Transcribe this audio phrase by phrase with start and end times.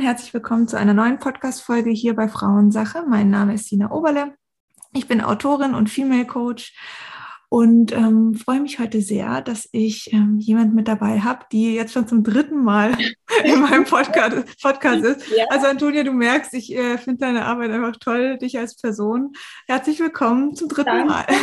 [0.00, 3.04] Und herzlich willkommen zu einer neuen Podcast-Folge hier bei Frauensache.
[3.06, 4.32] Mein Name ist Sina Oberle.
[4.94, 6.74] Ich bin Autorin und Female Coach
[7.50, 11.92] und ähm, freue mich heute sehr, dass ich ähm, jemand mit dabei habe, die jetzt
[11.92, 12.96] schon zum dritten Mal
[13.44, 15.36] in meinem Podcast, Podcast ist.
[15.36, 15.44] Ja.
[15.50, 19.34] Also Antonia, du merkst, ich äh, finde deine Arbeit einfach toll, dich als Person.
[19.66, 21.12] Herzlich willkommen zum dritten Danke.
[21.12, 21.26] Mal.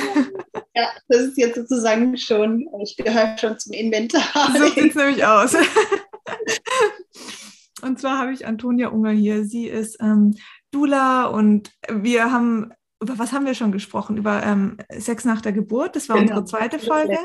[0.74, 4.52] Ja, das ist jetzt sozusagen schon, ich gehöre schon zum Inventar.
[4.56, 5.56] So sieht es nämlich aus.
[7.82, 9.46] Und zwar habe ich Antonia Unger hier.
[9.46, 10.36] Sie ist ähm,
[10.72, 14.18] Dula und wir haben über was haben wir schon gesprochen?
[14.18, 15.96] Über ähm, Sex nach der Geburt.
[15.96, 16.40] Das war genau.
[16.40, 17.18] unsere zweite Folge.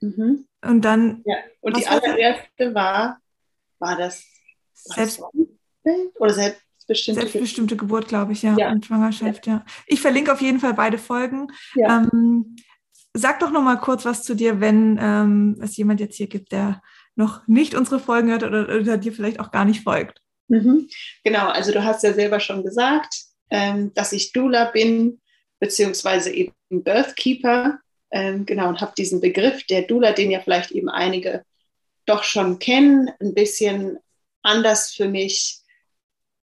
[0.00, 0.46] Mhm.
[0.64, 1.22] Und dann.
[1.24, 3.18] Ja, und die allererste war,
[3.78, 4.24] war das
[4.74, 5.22] Selbst,
[6.18, 8.56] oder selbstbestimmte, selbstbestimmte Geburt, glaube ich, ja.
[8.58, 8.72] ja.
[8.72, 9.52] Und Schwangerschaft, ja.
[9.54, 9.64] ja.
[9.86, 11.48] Ich verlinke auf jeden Fall beide Folgen.
[11.76, 12.02] Ja.
[12.12, 12.56] Ähm,
[13.14, 16.50] sag doch noch mal kurz was zu dir, wenn ähm, es jemand jetzt hier gibt,
[16.50, 16.82] der
[17.14, 20.20] noch nicht unsere Folgen hört oder, oder dir vielleicht auch gar nicht folgt.
[20.48, 20.88] Mhm.
[21.24, 23.14] Genau, also du hast ja selber schon gesagt,
[23.50, 25.20] ähm, dass ich Dula bin,
[25.60, 27.78] beziehungsweise eben Birthkeeper.
[28.10, 31.44] Ähm, genau, und habe diesen Begriff der Dula, den ja vielleicht eben einige
[32.04, 33.98] doch schon kennen, ein bisschen
[34.42, 35.60] anders für mich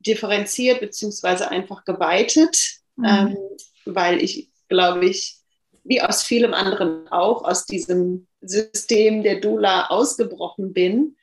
[0.01, 3.05] differenziert, beziehungsweise einfach geweitet, mhm.
[3.05, 3.37] ähm,
[3.85, 5.37] weil ich, glaube ich,
[5.85, 11.17] wie aus vielem anderen auch, aus diesem System der Dula ausgebrochen bin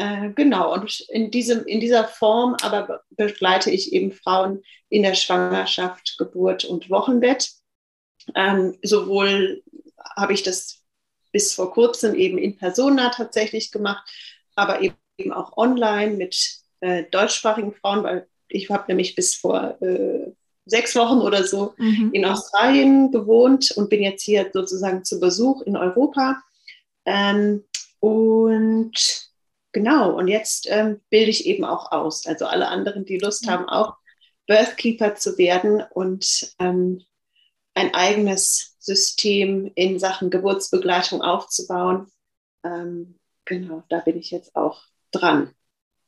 [0.00, 5.14] äh, genau, und in, diesem, in dieser Form aber begleite ich eben Frauen in der
[5.14, 7.50] Schwangerschaft, Geburt und Wochenbett.
[8.34, 9.62] Ähm, sowohl
[10.16, 10.82] habe ich das
[11.32, 14.10] bis vor kurzem eben in Persona tatsächlich gemacht,
[14.54, 14.96] aber eben
[15.32, 20.32] auch online mit äh, deutschsprachigen Frauen, weil ich habe nämlich bis vor äh,
[20.64, 22.08] sechs Wochen oder so mhm.
[22.14, 26.42] in Australien gewohnt und bin jetzt hier sozusagen zu Besuch in Europa.
[27.10, 27.64] Ähm,
[27.98, 29.30] und
[29.72, 32.26] Genau, und jetzt ähm, bilde ich eben auch aus.
[32.26, 33.96] Also alle anderen, die Lust haben, auch
[34.46, 37.02] Birthkeeper zu werden und ähm,
[37.74, 42.10] ein eigenes System in Sachen Geburtsbegleitung aufzubauen.
[42.64, 44.82] Ähm, genau, da bin ich jetzt auch
[45.12, 45.54] dran.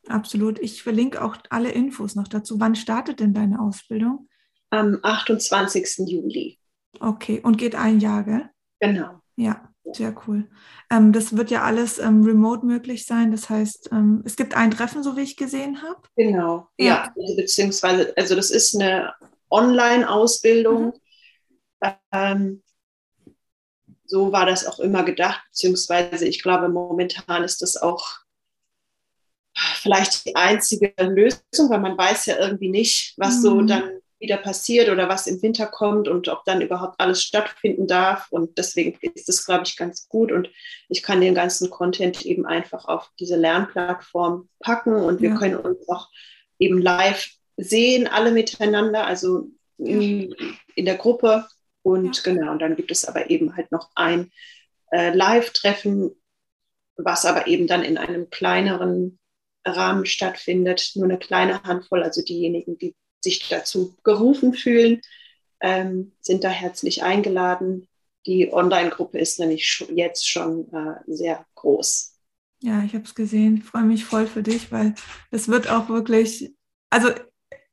[0.08, 0.58] Absolut.
[0.58, 2.58] Ich verlinke auch alle Infos noch dazu.
[2.58, 4.28] Wann startet denn deine Ausbildung?
[4.70, 6.08] Am 28.
[6.08, 6.58] Juli.
[6.98, 8.50] Okay, und geht ein Jahr, gell?
[8.80, 9.20] Genau.
[9.36, 9.71] Ja.
[9.90, 10.48] Sehr cool.
[10.90, 13.32] Ähm, das wird ja alles ähm, remote möglich sein.
[13.32, 16.00] Das heißt, ähm, es gibt ein Treffen, so wie ich gesehen habe.
[16.16, 16.86] Genau, ja.
[16.86, 17.12] ja.
[17.16, 19.12] Also, beziehungsweise, also das ist eine
[19.50, 20.92] Online-Ausbildung.
[22.12, 22.62] Mhm.
[24.04, 28.20] so war das auch immer gedacht, beziehungsweise ich glaube, momentan ist das auch
[29.54, 33.42] vielleicht die einzige Lösung, weil man weiß ja irgendwie nicht, was mhm.
[33.42, 37.86] so dann wieder passiert oder was im Winter kommt und ob dann überhaupt alles stattfinden
[37.86, 38.28] darf.
[38.30, 40.30] Und deswegen ist das, glaube ich, ganz gut.
[40.32, 40.48] Und
[40.88, 45.36] ich kann den ganzen Content eben einfach auf diese Lernplattform packen und wir ja.
[45.36, 46.08] können uns auch
[46.58, 50.34] eben live sehen, alle miteinander, also in,
[50.76, 51.46] in der Gruppe.
[51.82, 52.32] Und ja.
[52.32, 54.30] genau, und dann gibt es aber eben halt noch ein
[54.92, 56.12] äh, Live-Treffen,
[56.96, 59.18] was aber eben dann in einem kleineren
[59.64, 65.00] Rahmen stattfindet, nur eine kleine Handvoll, also diejenigen, die sich dazu gerufen fühlen,
[65.60, 67.86] ähm, sind da herzlich eingeladen.
[68.26, 72.14] Die Online-Gruppe ist nämlich jetzt schon äh, sehr groß.
[72.62, 73.58] Ja, ich habe es gesehen.
[73.58, 74.94] Ich freue mich voll für dich, weil
[75.30, 76.54] es wird auch wirklich,
[76.90, 77.08] also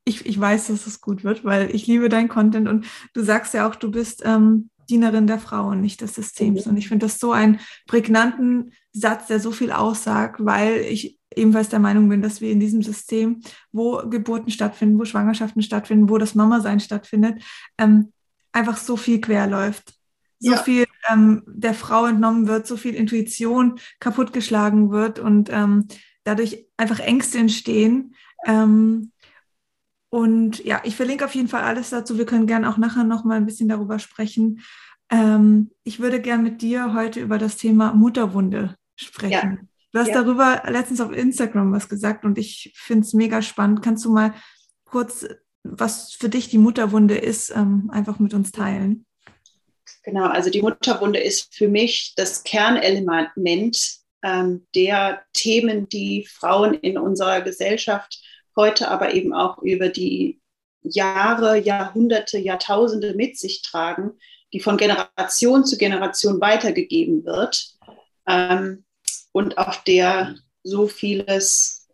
[0.03, 3.53] ich, ich weiß, dass es gut wird, weil ich liebe dein Content und du sagst
[3.53, 6.65] ja auch, du bist ähm, Dienerin der Frauen, nicht des Systems.
[6.65, 6.71] Mhm.
[6.71, 11.69] Und ich finde das so einen prägnanten Satz, der so viel aussagt, weil ich ebenfalls
[11.69, 13.41] der Meinung bin, dass wir in diesem System,
[13.71, 17.41] wo Geburten stattfinden, wo Schwangerschaften stattfinden, wo das Mama-Sein stattfindet,
[17.77, 18.12] ähm,
[18.51, 19.94] einfach so viel quer läuft.
[20.39, 20.57] So ja.
[20.63, 25.88] viel ähm, der Frau entnommen wird, so viel Intuition kaputtgeschlagen wird und ähm,
[26.24, 28.15] dadurch einfach Ängste entstehen.
[28.45, 29.12] Ähm,
[30.09, 32.18] und ja, ich verlinke auf jeden Fall alles dazu.
[32.18, 34.62] Wir können gerne auch nachher noch mal ein bisschen darüber sprechen.
[35.12, 39.69] Ähm, ich würde gerne mit dir heute über das Thema Mutterwunde sprechen.
[39.91, 40.21] Du hast ja.
[40.21, 43.81] darüber letztens auf Instagram was gesagt und ich finde es mega spannend.
[43.81, 44.33] Kannst du mal
[44.86, 45.27] kurz,
[45.63, 49.06] was für dich die Mutterwunde ist, ähm, einfach mit uns teilen?
[50.03, 56.97] Genau, also die Mutterwunde ist für mich das Kernelement ähm, der Themen, die Frauen in
[56.97, 58.19] unserer Gesellschaft
[58.56, 60.39] heute, aber eben auch über die
[60.83, 64.12] Jahre, Jahrhunderte, Jahrtausende mit sich tragen,
[64.53, 67.75] die von Generation zu Generation weitergegeben wird.
[68.27, 68.86] Ähm,
[69.31, 71.87] und auf der so vieles,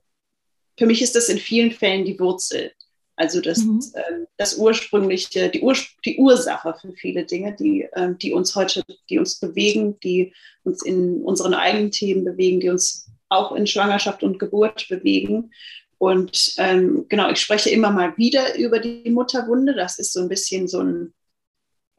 [0.78, 2.72] für mich ist das in vielen Fällen die Wurzel.
[3.18, 3.82] Also das, mhm.
[3.94, 8.84] äh, das ursprüngliche, die, Ur, die Ursache für viele Dinge, die, äh, die uns heute,
[9.10, 10.34] die uns bewegen, die
[10.64, 15.52] uns in unseren eigenen Themen bewegen, die uns auch in Schwangerschaft und Geburt bewegen.
[15.98, 19.74] Und ähm, genau, ich spreche immer mal wieder über die Mutterwunde.
[19.74, 21.14] Das ist so ein bisschen so ein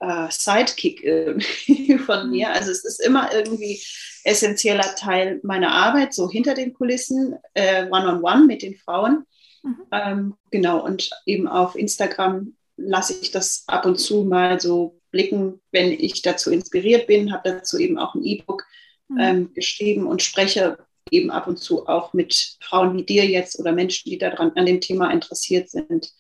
[0.00, 1.00] äh, Sidekick
[2.06, 2.52] von mir.
[2.52, 3.80] Also es ist immer irgendwie
[4.24, 9.24] essentieller Teil meiner Arbeit, so hinter den Kulissen, äh, one-on-one -on -one mit den Frauen.
[9.62, 9.82] Mhm.
[9.92, 15.60] Ähm, genau, und eben auf Instagram lasse ich das ab und zu mal so blicken,
[15.72, 18.64] wenn ich dazu inspiriert bin, habe dazu eben auch ein E-Book
[19.08, 19.18] mhm.
[19.18, 20.78] ähm, geschrieben und spreche
[21.10, 24.66] eben ab und zu auch mit Frauen wie dir jetzt oder Menschen, die daran an
[24.66, 26.12] dem Thema interessiert sind.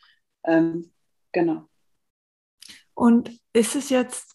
[0.44, 0.92] Ähm,
[1.32, 1.68] genau.
[2.96, 4.34] Und ist es jetzt,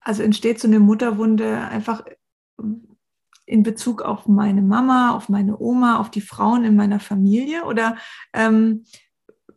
[0.00, 2.02] also entsteht so eine Mutterwunde einfach
[3.46, 7.64] in Bezug auf meine Mama, auf meine Oma, auf die Frauen in meiner Familie?
[7.64, 7.98] Oder
[8.32, 8.86] ähm,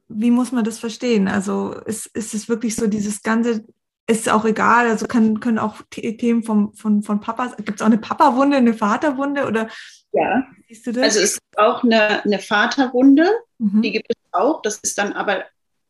[0.09, 1.29] wie muss man das verstehen?
[1.29, 3.65] Also ist, ist es wirklich so dieses ganze,
[4.07, 7.87] ist auch egal, also kann, können auch Themen vom, von, von Papas, gibt es auch
[7.87, 9.69] eine Papa-Wunde, eine Vaterwunde oder
[10.11, 11.03] ja, siehst du das?
[11.03, 13.25] Also es gibt auch eine, eine Vaterwunde,
[13.57, 13.81] mhm.
[13.81, 15.45] die gibt es auch, das ist dann aber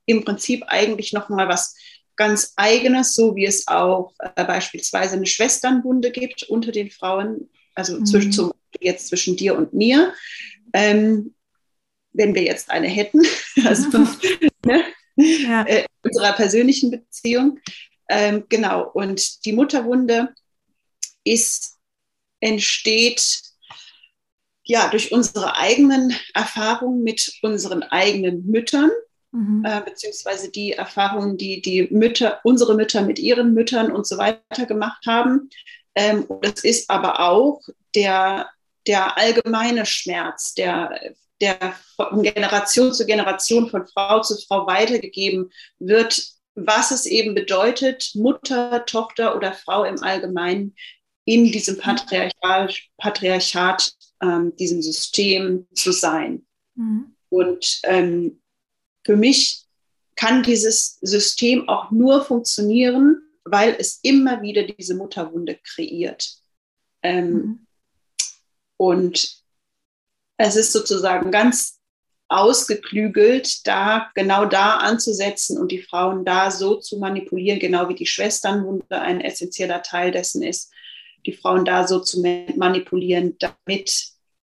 [0.06, 1.75] im Prinzip eigentlich nochmal was
[2.18, 8.00] ganz eigenes, so wie es auch äh, beispielsweise eine Schwesternwunde gibt unter den Frauen, also
[8.00, 8.06] mhm.
[8.06, 10.14] zwischen, zum, jetzt zwischen dir und mir.
[10.74, 11.34] Ähm,
[12.12, 13.22] wenn wir jetzt eine hätten,
[13.66, 14.06] also
[14.66, 14.84] ne,
[15.16, 15.66] ja.
[15.66, 17.60] äh, unserer persönlichen Beziehung.
[18.10, 20.34] Ähm, genau, und die Mutterwunde
[21.24, 21.78] ist,
[22.40, 23.42] entsteht
[24.64, 28.90] ja durch unsere eigenen Erfahrungen mit unseren eigenen Müttern,
[29.38, 29.66] mhm.
[29.66, 34.66] äh, beziehungsweise die Erfahrungen, die die Mütter, unsere Mütter mit ihren Müttern und so weiter
[34.66, 35.50] gemacht haben.
[35.95, 37.62] Ähm, es ist aber auch
[37.95, 38.50] der,
[38.86, 40.92] der allgemeine Schmerz, der
[41.42, 48.12] der von Generation zu Generation, von Frau zu Frau weitergegeben wird, was es eben bedeutet,
[48.16, 50.75] Mutter, Tochter oder Frau im Allgemeinen
[51.25, 53.94] in diesem Patriarchat, Patriarchat
[54.24, 56.45] ähm, diesem System zu sein.
[56.75, 57.16] Mhm.
[57.30, 58.42] Und ähm,
[59.07, 59.63] für mich
[60.18, 66.42] kann dieses System auch nur funktionieren, weil es immer wieder diese Mutterwunde kreiert.
[67.01, 67.68] Ähm, mhm.
[68.75, 69.44] Und
[70.36, 71.80] es ist sozusagen ganz
[72.27, 78.06] ausgeklügelt, da genau da anzusetzen und die Frauen da so zu manipulieren, genau wie die
[78.06, 80.69] Schwesternwunde ein essentieller Teil dessen ist,
[81.25, 82.19] die Frauen da so zu
[82.57, 84.09] manipulieren, damit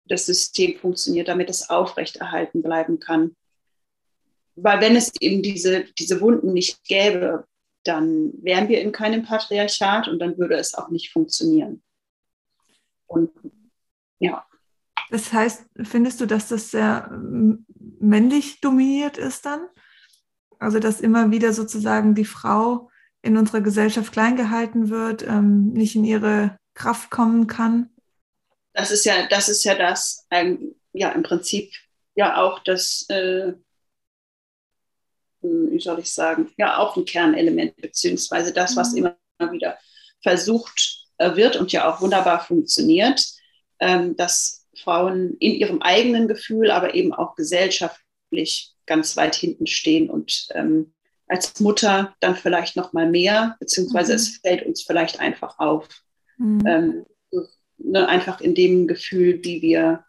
[0.05, 3.35] das System funktioniert, damit es aufrechterhalten bleiben kann.
[4.61, 7.45] Weil wenn es eben diese, diese Wunden nicht gäbe,
[7.83, 11.81] dann wären wir in keinem Patriarchat und dann würde es auch nicht funktionieren.
[13.07, 13.31] Und
[14.19, 14.45] ja.
[15.09, 17.09] Das heißt, findest du, dass das sehr
[17.99, 19.67] männlich dominiert ist dann?
[20.59, 22.89] Also, dass immer wieder sozusagen die Frau
[23.21, 27.89] in unserer Gesellschaft klein gehalten wird, ähm, nicht in ihre Kraft kommen kann?
[28.73, 31.71] Das ist ja, das ist ja das, ähm, ja, im Prinzip
[32.15, 33.53] ja auch das, äh,
[35.41, 38.97] wie soll ich sagen, ja, auch ein Kernelement, beziehungsweise das, was mhm.
[38.97, 39.77] immer wieder
[40.21, 43.25] versucht äh, wird und ja auch wunderbar funktioniert,
[43.79, 50.09] ähm, dass Frauen in ihrem eigenen Gefühl, aber eben auch gesellschaftlich ganz weit hinten stehen
[50.09, 50.93] und ähm,
[51.27, 54.15] als Mutter dann vielleicht noch mal mehr, beziehungsweise mhm.
[54.15, 55.87] es fällt uns vielleicht einfach auf.
[56.37, 56.63] Mhm.
[56.65, 57.05] Ähm,
[57.77, 60.03] ne, einfach in dem Gefühl, wie wir,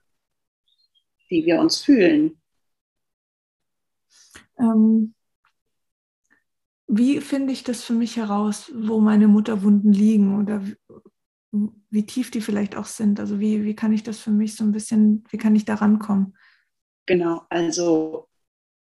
[1.28, 2.40] wie wir uns fühlen.
[4.58, 5.14] Ähm,
[6.92, 10.62] wie finde ich das für mich heraus, wo meine Mutterwunden liegen oder
[11.52, 13.20] wie tief die vielleicht auch sind.
[13.20, 15.74] Also wie, wie kann ich das für mich so ein bisschen, wie kann ich da
[15.74, 16.36] rankommen?
[17.06, 18.28] Genau, also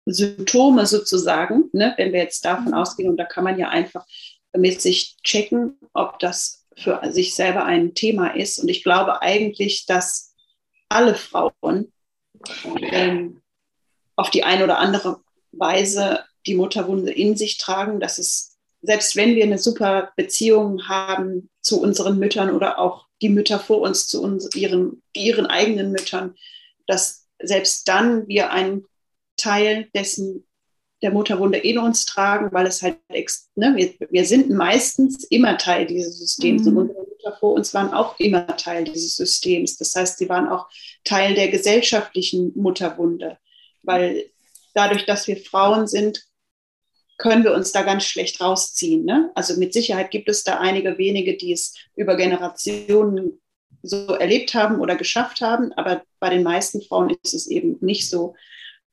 [0.06, 2.74] Symptome sozusagen, ne, wenn wir jetzt davon mhm.
[2.74, 4.04] ausgehen, und da kann man ja einfach
[4.56, 8.58] mit sich checken, ob das für sich selber ein Thema ist.
[8.58, 10.34] Und ich glaube eigentlich, dass
[10.88, 11.92] alle Frauen
[12.80, 13.42] ähm,
[14.16, 15.20] auf die eine oder andere
[15.52, 21.48] Weise die Mutterwunde in sich tragen, dass es selbst wenn wir eine super Beziehung haben
[21.60, 26.34] zu unseren Müttern oder auch die Mütter vor uns zu uns, ihren, ihren eigenen Müttern,
[26.88, 28.84] dass selbst dann wir einen
[29.36, 30.44] Teil dessen
[31.00, 32.98] der Mutterwunde in uns tragen, weil es halt,
[33.56, 36.76] ne, wir, wir sind meistens immer Teil dieses Systems mhm.
[36.76, 39.76] und unsere Mütter vor uns waren auch immer Teil dieses Systems.
[39.76, 40.68] Das heißt, sie waren auch
[41.04, 43.38] Teil der gesellschaftlichen Mutterwunde,
[43.82, 44.26] weil
[44.74, 46.24] dadurch, dass wir Frauen sind,
[47.22, 49.04] können wir uns da ganz schlecht rausziehen.
[49.04, 49.30] Ne?
[49.36, 53.40] Also mit Sicherheit gibt es da einige wenige, die es über Generationen
[53.80, 58.10] so erlebt haben oder geschafft haben, aber bei den meisten Frauen ist es eben nicht
[58.10, 58.34] so.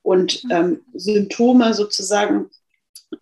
[0.03, 2.51] Und ähm, Symptome sozusagen,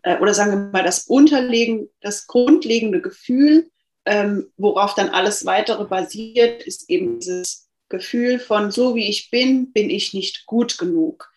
[0.03, 3.71] äh, oder sagen wir mal, das Unterlegen, das grundlegende Gefühl,
[4.05, 9.71] ähm, worauf dann alles weitere basiert, ist eben dieses Gefühl von, so wie ich bin,
[9.71, 11.31] bin ich nicht gut genug.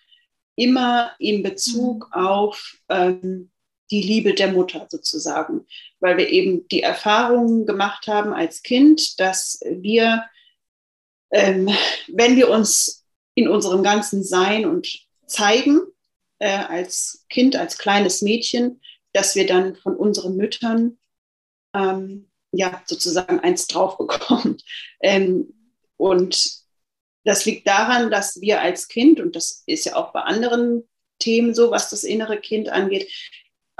[0.57, 2.21] immer in Bezug mhm.
[2.21, 3.51] auf ähm,
[3.91, 5.67] die Liebe der Mutter sozusagen,
[5.99, 10.25] weil wir eben die Erfahrung gemacht haben als Kind, dass wir,
[11.31, 11.69] ähm,
[12.09, 13.05] wenn wir uns
[13.35, 15.81] in unserem ganzen Sein und zeigen,
[16.39, 18.81] äh, als Kind, als kleines Mädchen,
[19.13, 20.99] dass wir dann von unseren Müttern
[21.75, 24.59] ähm, ja sozusagen eins drauf bekommen.
[25.03, 25.55] Ähm,
[25.97, 26.61] und
[27.25, 30.87] das liegt daran, dass wir als Kind, und das ist ja auch bei anderen
[31.19, 33.11] Themen so, was das innere Kind angeht,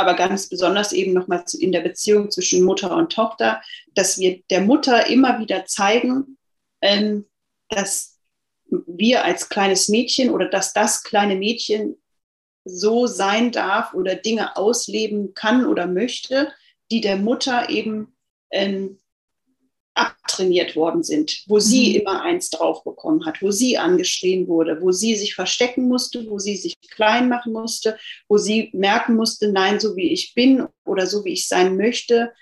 [0.01, 3.63] aber ganz besonders eben nochmal in der Beziehung zwischen Mutter und Tochter,
[3.95, 6.39] dass wir der Mutter immer wieder zeigen,
[6.81, 7.27] ähm,
[7.69, 8.19] dass
[8.87, 11.97] wir als kleines Mädchen oder dass das kleine Mädchen
[12.65, 16.53] so sein darf oder Dinge ausleben kann oder möchte,
[16.91, 18.17] die der Mutter eben
[18.51, 18.99] ähm,
[20.01, 22.01] abtrainiert worden sind, wo sie mhm.
[22.01, 26.39] immer eins drauf bekommen hat, wo sie angeschrien wurde, wo sie sich verstecken musste, wo
[26.39, 31.07] sie sich klein machen musste, wo sie merken musste, nein, so wie ich bin oder
[31.07, 32.33] so wie ich sein möchte,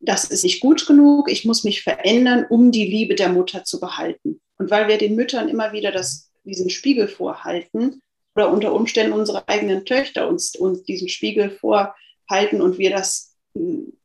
[0.00, 3.80] das ist nicht gut genug, ich muss mich verändern, um die Liebe der Mutter zu
[3.80, 4.40] behalten.
[4.58, 8.00] Und weil wir den Müttern immer wieder das, diesen Spiegel vorhalten
[8.34, 13.27] oder unter Umständen unsere eigenen Töchter uns, uns diesen Spiegel vorhalten und wir das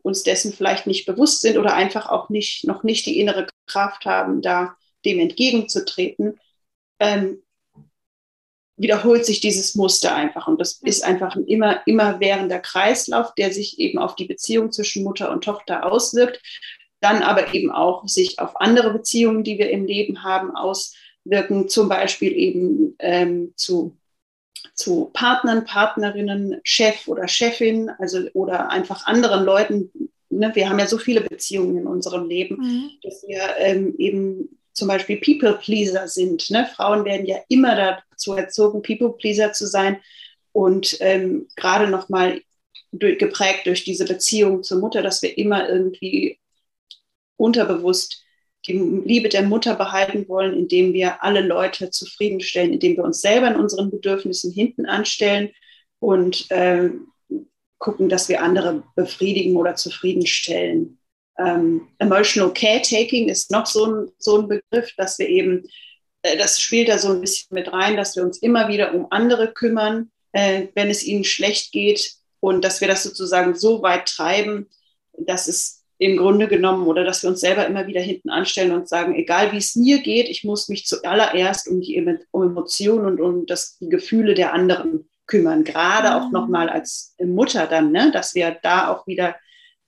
[0.01, 4.05] uns dessen vielleicht nicht bewusst sind oder einfach auch nicht, noch nicht die innere Kraft
[4.05, 6.39] haben, da dem entgegenzutreten,
[6.99, 7.43] ähm,
[8.77, 10.47] wiederholt sich dieses Muster einfach.
[10.47, 14.71] Und das ist einfach ein immer, immer währender Kreislauf, der sich eben auf die Beziehung
[14.71, 16.41] zwischen Mutter und Tochter auswirkt,
[16.99, 21.89] dann aber eben auch sich auf andere Beziehungen, die wir im Leben haben, auswirken, zum
[21.89, 23.97] Beispiel eben ähm, zu
[24.73, 29.91] zu Partnern, Partnerinnen, Chef oder Chefin, also oder einfach anderen Leuten.
[30.29, 30.51] Ne?
[30.55, 32.91] Wir haben ja so viele Beziehungen in unserem Leben, mhm.
[33.03, 36.49] dass wir ähm, eben zum Beispiel People-Pleaser sind.
[36.49, 36.67] Ne?
[36.75, 40.01] Frauen werden ja immer dazu erzogen, People-Pleaser zu sein
[40.51, 42.41] und ähm, gerade nochmal
[42.91, 46.39] geprägt durch diese Beziehung zur Mutter, dass wir immer irgendwie
[47.37, 48.22] unterbewusst
[48.65, 53.47] die Liebe der Mutter behalten wollen, indem wir alle Leute zufriedenstellen, indem wir uns selber
[53.47, 55.49] in unseren Bedürfnissen hinten anstellen
[55.99, 56.89] und äh,
[57.77, 60.99] gucken, dass wir andere befriedigen oder zufriedenstellen.
[61.37, 65.67] Ähm, emotional Caretaking ist noch so ein, so ein Begriff, dass wir eben,
[66.21, 69.07] äh, das spielt da so ein bisschen mit rein, dass wir uns immer wieder um
[69.09, 74.07] andere kümmern, äh, wenn es ihnen schlecht geht und dass wir das sozusagen so weit
[74.07, 74.69] treiben,
[75.17, 78.89] dass es im Grunde genommen oder dass wir uns selber immer wieder hinten anstellen und
[78.89, 83.45] sagen, egal wie es mir geht, ich muss mich zuallererst um die Emotionen und um
[83.45, 85.63] das, die Gefühle der anderen kümmern.
[85.63, 86.15] Gerade mhm.
[86.15, 88.11] auch nochmal als Mutter dann, ne?
[88.11, 89.35] dass wir da auch wieder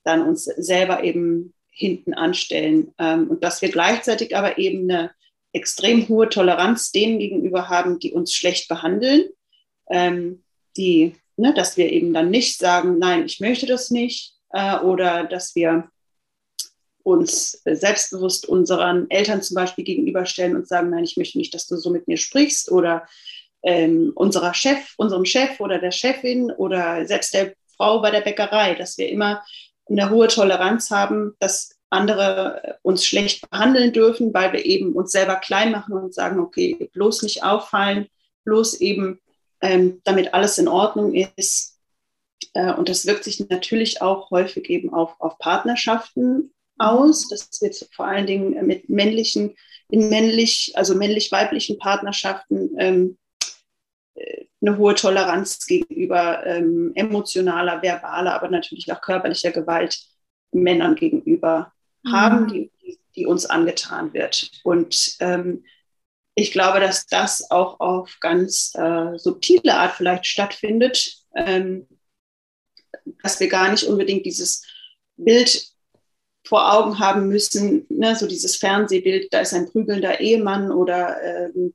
[0.04, 5.10] dann uns selber eben hinten anstellen ähm, und dass wir gleichzeitig aber eben eine
[5.52, 9.24] extrem hohe Toleranz denen gegenüber haben, die uns schlecht behandeln,
[9.90, 10.42] ähm,
[10.76, 15.24] die, ne, dass wir eben dann nicht sagen, nein, ich möchte das nicht, äh, oder
[15.24, 15.90] dass wir
[17.06, 21.76] uns selbstbewusst unseren Eltern zum Beispiel gegenüberstellen und sagen, nein, ich möchte nicht, dass du
[21.76, 23.06] so mit mir sprichst oder
[23.62, 28.74] ähm, unserer Chef, unserem Chef oder der Chefin oder selbst der Frau bei der Bäckerei,
[28.74, 29.44] dass wir immer
[29.88, 35.36] eine hohe Toleranz haben, dass andere uns schlecht behandeln dürfen, weil wir eben uns selber
[35.36, 38.08] klein machen und sagen, okay, bloß nicht auffallen,
[38.44, 39.20] bloß eben,
[39.60, 41.78] ähm, damit alles in Ordnung ist.
[42.52, 47.28] Äh, und das wirkt sich natürlich auch häufig eben auf, auf Partnerschaften aus.
[47.28, 49.56] Das wird vor allen Dingen mit männlichen,
[49.88, 53.18] in männlich, also männlich-weiblichen Partnerschaften ähm,
[54.14, 59.98] äh, eine hohe Toleranz gegenüber ähm, emotionaler, verbaler, aber natürlich auch körperlicher Gewalt
[60.52, 62.12] Männern gegenüber mhm.
[62.12, 62.70] haben, die,
[63.14, 64.50] die, uns angetan wird.
[64.64, 65.64] Und ähm,
[66.34, 71.86] ich glaube, dass das auch auf ganz äh, subtile Art vielleicht stattfindet, ähm,
[73.22, 74.62] dass wir gar nicht unbedingt dieses
[75.16, 75.75] Bild
[76.46, 81.74] vor Augen haben müssen, ne, so dieses Fernsehbild, da ist ein prügelnder Ehemann oder, ähm,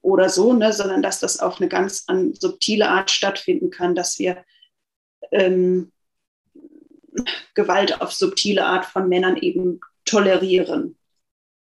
[0.00, 4.18] oder so, ne, sondern dass das auf eine ganz an, subtile Art stattfinden kann, dass
[4.18, 4.42] wir
[5.30, 5.92] ähm,
[7.54, 10.96] Gewalt auf subtile Art von Männern eben tolerieren.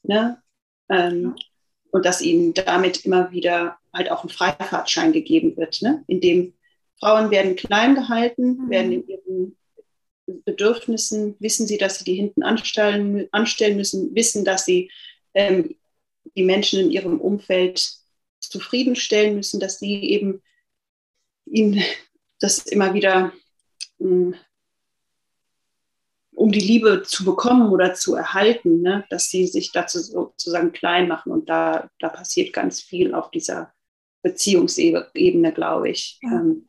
[0.02, 0.42] Ne?
[0.88, 1.36] Ähm,
[1.90, 6.02] und dass ihnen damit immer wieder halt auch ein Freifahrtschein gegeben wird, ne?
[6.06, 6.54] in dem
[6.98, 8.70] Frauen werden klein gehalten, mhm.
[8.70, 9.56] werden in ihren
[10.26, 14.90] Bedürfnissen, wissen sie, dass sie die hinten anstellen, anstellen müssen, wissen, dass sie
[15.35, 15.76] ähm,
[16.37, 17.97] die Menschen in ihrem Umfeld
[18.40, 20.43] zufriedenstellen müssen, dass sie eben
[21.47, 21.83] ihnen
[22.40, 23.33] das immer wieder
[24.00, 24.35] ähm,
[26.35, 31.09] um die Liebe zu bekommen oder zu erhalten, ne, dass sie sich dazu sozusagen klein
[31.09, 33.73] machen und da, da passiert ganz viel auf dieser
[34.23, 36.19] Beziehungsebene, glaube ich.
[36.23, 36.40] Ja.
[36.40, 36.69] Ähm,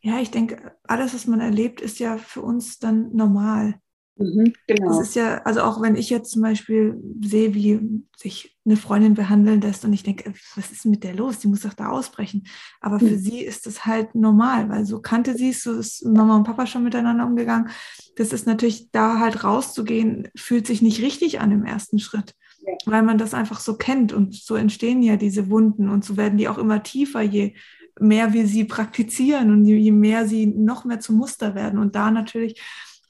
[0.00, 0.20] ja.
[0.20, 3.80] ich denke, alles, was man erlebt, ist ja für uns dann normal.
[4.20, 4.88] Mhm, genau.
[4.88, 7.80] Das ist ja, also auch wenn ich jetzt zum Beispiel sehe, wie
[8.16, 11.38] sich eine Freundin behandeln lässt und ich denke, was ist mit der los?
[11.38, 12.44] Die muss doch da ausbrechen.
[12.82, 13.08] Aber mhm.
[13.08, 16.44] für sie ist es halt normal, weil so kannte sie es, so ist Mama und
[16.44, 17.70] Papa schon miteinander umgegangen.
[18.16, 22.34] Das ist natürlich, da halt rauszugehen, fühlt sich nicht richtig an im ersten Schritt,
[22.66, 22.74] ja.
[22.84, 26.36] weil man das einfach so kennt und so entstehen ja diese Wunden und so werden
[26.36, 27.54] die auch immer tiefer, je
[28.00, 31.78] mehr wir sie praktizieren und je mehr sie noch mehr zum Muster werden.
[31.78, 32.60] Und da natürlich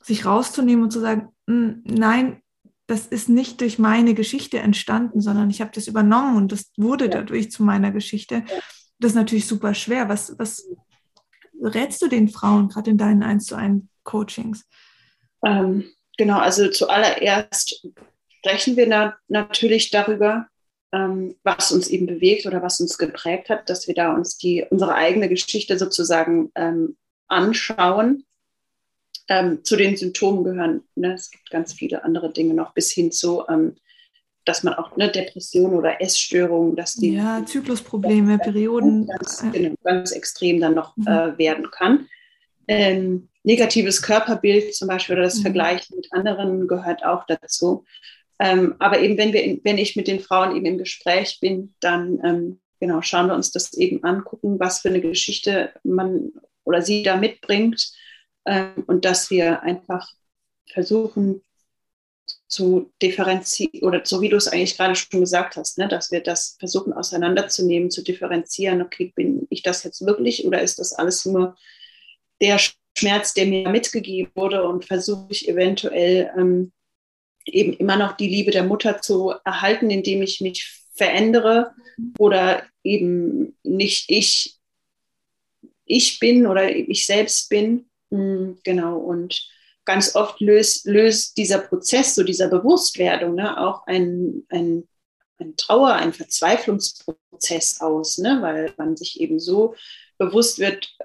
[0.02, 2.42] sich rauszunehmen und zu sagen, hm, nein,
[2.86, 7.08] das ist nicht durch meine Geschichte entstanden, sondern ich habe das übernommen und das wurde
[7.08, 8.44] dadurch zu meiner Geschichte.
[8.98, 10.08] Das ist natürlich super schwer.
[10.08, 10.68] Was, was
[11.62, 14.66] rätst du den Frauen gerade in deinen 1 zu 1 Coachings?
[15.44, 15.84] Ähm,
[16.18, 17.86] genau, also zuallererst
[18.38, 20.46] sprechen wir na natürlich darüber,
[20.92, 24.64] ähm, was uns eben bewegt oder was uns geprägt hat, dass wir da uns die,
[24.70, 26.96] unsere eigene Geschichte sozusagen ähm,
[27.28, 28.24] anschauen
[29.30, 33.12] ähm, zu den Symptomen gehören, ne, es gibt ganz viele andere Dinge noch, bis hin
[33.12, 33.76] zu, ähm,
[34.44, 37.14] dass man auch eine Depression oder Essstörungen, dass die.
[37.14, 39.06] Ja, Zyklusprobleme, Perioden.
[39.06, 41.06] Ganz, genau, ganz extrem dann noch mhm.
[41.06, 42.08] äh, werden kann.
[42.66, 45.42] Ähm, negatives Körperbild zum Beispiel oder das mhm.
[45.42, 47.84] Vergleichen mit anderen gehört auch dazu.
[48.40, 51.74] Ähm, aber eben, wenn, wir in, wenn ich mit den Frauen eben im Gespräch bin,
[51.80, 56.32] dann ähm, genau, schauen wir uns das eben an, gucken, was für eine Geschichte man
[56.64, 57.92] oder sie da mitbringt
[58.46, 60.10] ähm, und dass wir einfach
[60.66, 61.42] versuchen
[62.48, 66.20] zu differenzieren, oder so wie du es eigentlich gerade schon gesagt hast, ne, dass wir
[66.20, 71.26] das versuchen auseinanderzunehmen, zu differenzieren, okay, bin ich das jetzt wirklich oder ist das alles
[71.26, 71.56] nur
[72.40, 72.58] der
[72.96, 76.72] Schmerz, der mir mitgegeben wurde und versuche ich eventuell ähm,
[77.46, 81.72] eben immer noch die Liebe der Mutter zu erhalten, indem ich mich verändere
[82.18, 84.58] oder eben nicht ich,
[85.84, 89.48] ich bin oder ich selbst bin, Mm, genau, und
[89.84, 94.88] ganz oft löst, löst dieser Prozess, so dieser Bewusstwerdung, ne, auch ein, ein,
[95.38, 99.74] ein Trauer, ein Verzweiflungsprozess aus, ne, weil man sich eben so
[100.18, 100.96] bewusst wird,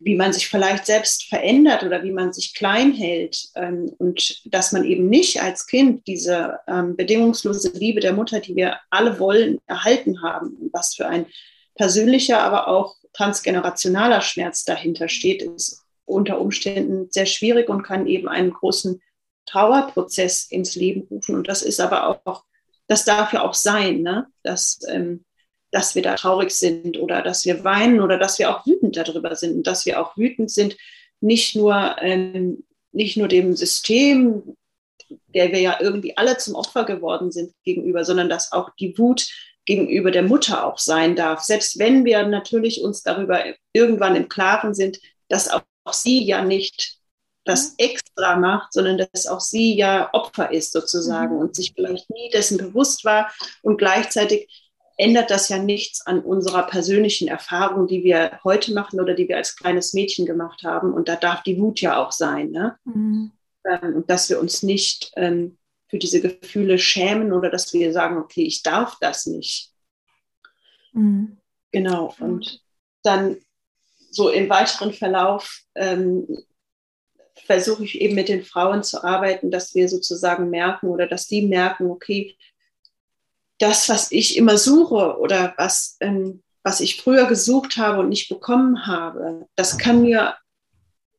[0.00, 4.72] wie man sich vielleicht selbst verändert oder wie man sich klein hält ähm, und dass
[4.72, 9.58] man eben nicht als Kind diese ähm, bedingungslose Liebe der Mutter, die wir alle wollen,
[9.66, 10.70] erhalten haben.
[10.72, 11.26] Was für ein
[11.74, 18.28] persönlicher, aber auch transgenerationaler Schmerz dahinter steht, ist unter Umständen sehr schwierig und kann eben
[18.28, 19.02] einen großen
[19.46, 21.34] Trauerprozess ins Leben rufen.
[21.34, 22.44] Und das ist aber auch,
[22.86, 24.26] das darf ja auch sein, ne?
[24.42, 25.24] dass, ähm,
[25.70, 29.34] dass wir da traurig sind oder dass wir weinen oder dass wir auch wütend darüber
[29.36, 30.76] sind und dass wir auch wütend sind,
[31.20, 34.56] nicht nur, ähm, nicht nur dem System,
[35.34, 39.26] der wir ja irgendwie alle zum Opfer geworden sind gegenüber, sondern dass auch die Wut
[39.64, 41.42] gegenüber der Mutter auch sein darf.
[41.42, 46.98] Selbst wenn wir natürlich uns darüber irgendwann im Klaren sind, dass auch sie ja nicht
[47.44, 51.40] das extra macht, sondern dass auch sie ja Opfer ist sozusagen mhm.
[51.40, 53.32] und sich vielleicht nie dessen bewusst war.
[53.62, 54.67] Und gleichzeitig
[54.98, 59.36] ändert das ja nichts an unserer persönlichen Erfahrung, die wir heute machen oder die wir
[59.36, 60.92] als kleines Mädchen gemacht haben.
[60.92, 62.50] Und da darf die Wut ja auch sein.
[62.50, 62.76] Ne?
[62.84, 63.30] Mhm.
[63.64, 65.56] Ähm, und dass wir uns nicht ähm,
[65.86, 69.70] für diese Gefühle schämen oder dass wir sagen, okay, ich darf das nicht.
[70.92, 71.38] Mhm.
[71.70, 72.14] Genau.
[72.18, 72.60] Und
[73.04, 73.36] dann
[74.10, 76.26] so im weiteren Verlauf ähm,
[77.46, 81.46] versuche ich eben mit den Frauen zu arbeiten, dass wir sozusagen merken oder dass die
[81.46, 82.36] merken, okay,
[83.58, 88.28] das, was ich immer suche oder was, ähm, was ich früher gesucht habe und nicht
[88.28, 90.36] bekommen habe, das kann mir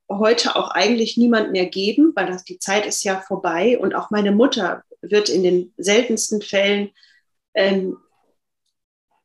[0.09, 4.09] heute auch eigentlich niemand mehr geben, weil das, die Zeit ist ja vorbei und auch
[4.09, 6.89] meine Mutter wird in den seltensten Fällen
[7.53, 7.97] ähm,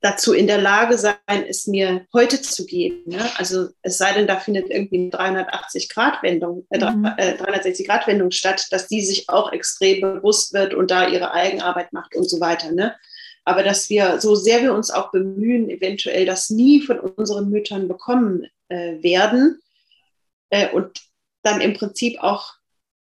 [0.05, 1.17] dazu in der Lage sein,
[1.49, 3.05] es mir heute zu geben.
[3.07, 3.27] Ne?
[3.39, 7.07] Also es sei denn, da findet irgendwie eine 380-Grad-Wendung, äh, mhm.
[7.17, 12.15] äh, 360-Grad-Wendung statt, dass die sich auch extrem bewusst wird und da ihre Eigenarbeit macht
[12.17, 12.71] und so weiter.
[12.73, 12.95] Ne?
[13.47, 17.89] Aber dass wir, so sehr wir uns auch bemühen, eventuell das nie von unseren Müttern
[17.89, 19.63] bekommen äh, werden
[20.51, 21.01] äh, und
[21.43, 22.53] dann im Prinzip auch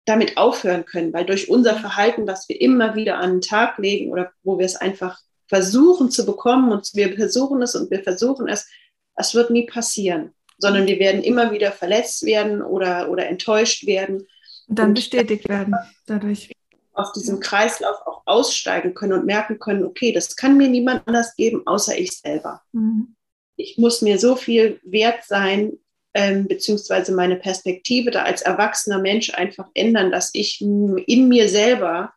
[0.06, 4.10] damit aufhören können, weil durch unser Verhalten, das wir immer wieder an den Tag legen
[4.10, 8.48] oder wo wir es einfach versuchen zu bekommen und wir versuchen es und wir versuchen
[8.48, 8.68] es,
[9.16, 14.28] es wird nie passieren, sondern wir werden immer wieder verletzt werden oder, oder enttäuscht werden.
[14.68, 16.52] Und dann und bestätigt werden dadurch.
[16.94, 21.36] Aus diesem Kreislauf auch aussteigen können und merken können, okay, das kann mir niemand anders
[21.36, 22.62] geben, außer ich selber.
[22.72, 23.16] Mhm.
[23.56, 25.74] Ich muss mir so viel wert sein,
[26.14, 32.14] ähm, beziehungsweise meine Perspektive da als erwachsener Mensch einfach ändern, dass ich in mir selber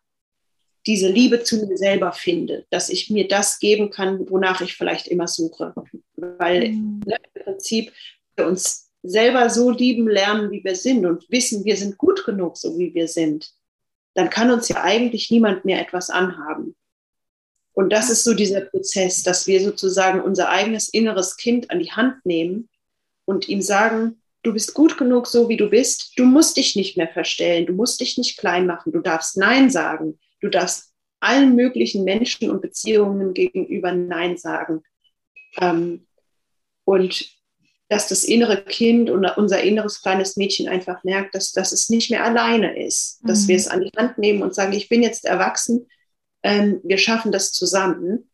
[0.87, 5.09] diese Liebe zu mir selber finde, dass ich mir das geben kann, wonach ich vielleicht
[5.09, 5.75] immer suche.
[6.16, 7.03] Weil mhm.
[7.07, 7.93] ne, im Prinzip
[8.37, 12.57] wir uns selber so lieben lernen, wie wir sind und wissen, wir sind gut genug,
[12.57, 13.53] so wie wir sind,
[14.14, 16.75] dann kann uns ja eigentlich niemand mehr etwas anhaben.
[17.73, 21.93] Und das ist so dieser Prozess, dass wir sozusagen unser eigenes inneres Kind an die
[21.93, 22.69] Hand nehmen
[23.25, 26.97] und ihm sagen, du bist gut genug, so wie du bist, du musst dich nicht
[26.97, 31.55] mehr verstellen, du musst dich nicht klein machen, du darfst Nein sagen, du darfst allen
[31.55, 34.83] möglichen Menschen und Beziehungen gegenüber Nein sagen.
[35.59, 36.07] Ähm,
[36.85, 37.38] und
[37.88, 42.11] dass das innere Kind und unser inneres kleines Mädchen einfach merkt, dass, dass es nicht
[42.11, 43.48] mehr alleine ist, dass mhm.
[43.48, 45.88] wir es an die Hand nehmen und sagen, ich bin jetzt erwachsen,
[46.42, 48.31] ähm, wir schaffen das zusammen.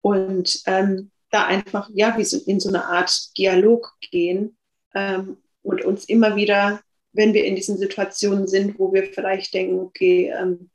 [0.00, 4.56] Und ähm, da einfach, ja, wie so, in so eine Art Dialog gehen
[4.94, 6.80] ähm, und uns immer wieder,
[7.12, 10.70] wenn wir in diesen Situationen sind, wo wir vielleicht denken, okay, ähm,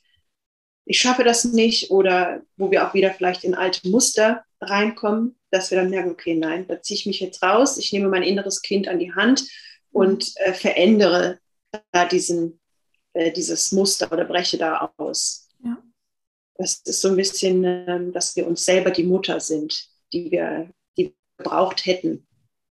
[0.85, 5.71] ich schaffe das nicht oder wo wir auch wieder vielleicht in alte Muster reinkommen, dass
[5.71, 8.61] wir dann merken, okay, nein, da ziehe ich mich jetzt raus, ich nehme mein inneres
[8.61, 9.47] Kind an die Hand
[9.91, 11.39] und äh, verändere
[11.91, 12.59] da diesen,
[13.13, 15.49] äh, dieses Muster oder breche da aus.
[15.63, 15.81] Ja.
[16.57, 20.69] Das ist so ein bisschen, äh, dass wir uns selber die Mutter sind, die wir,
[20.97, 22.27] die wir gebraucht hätten,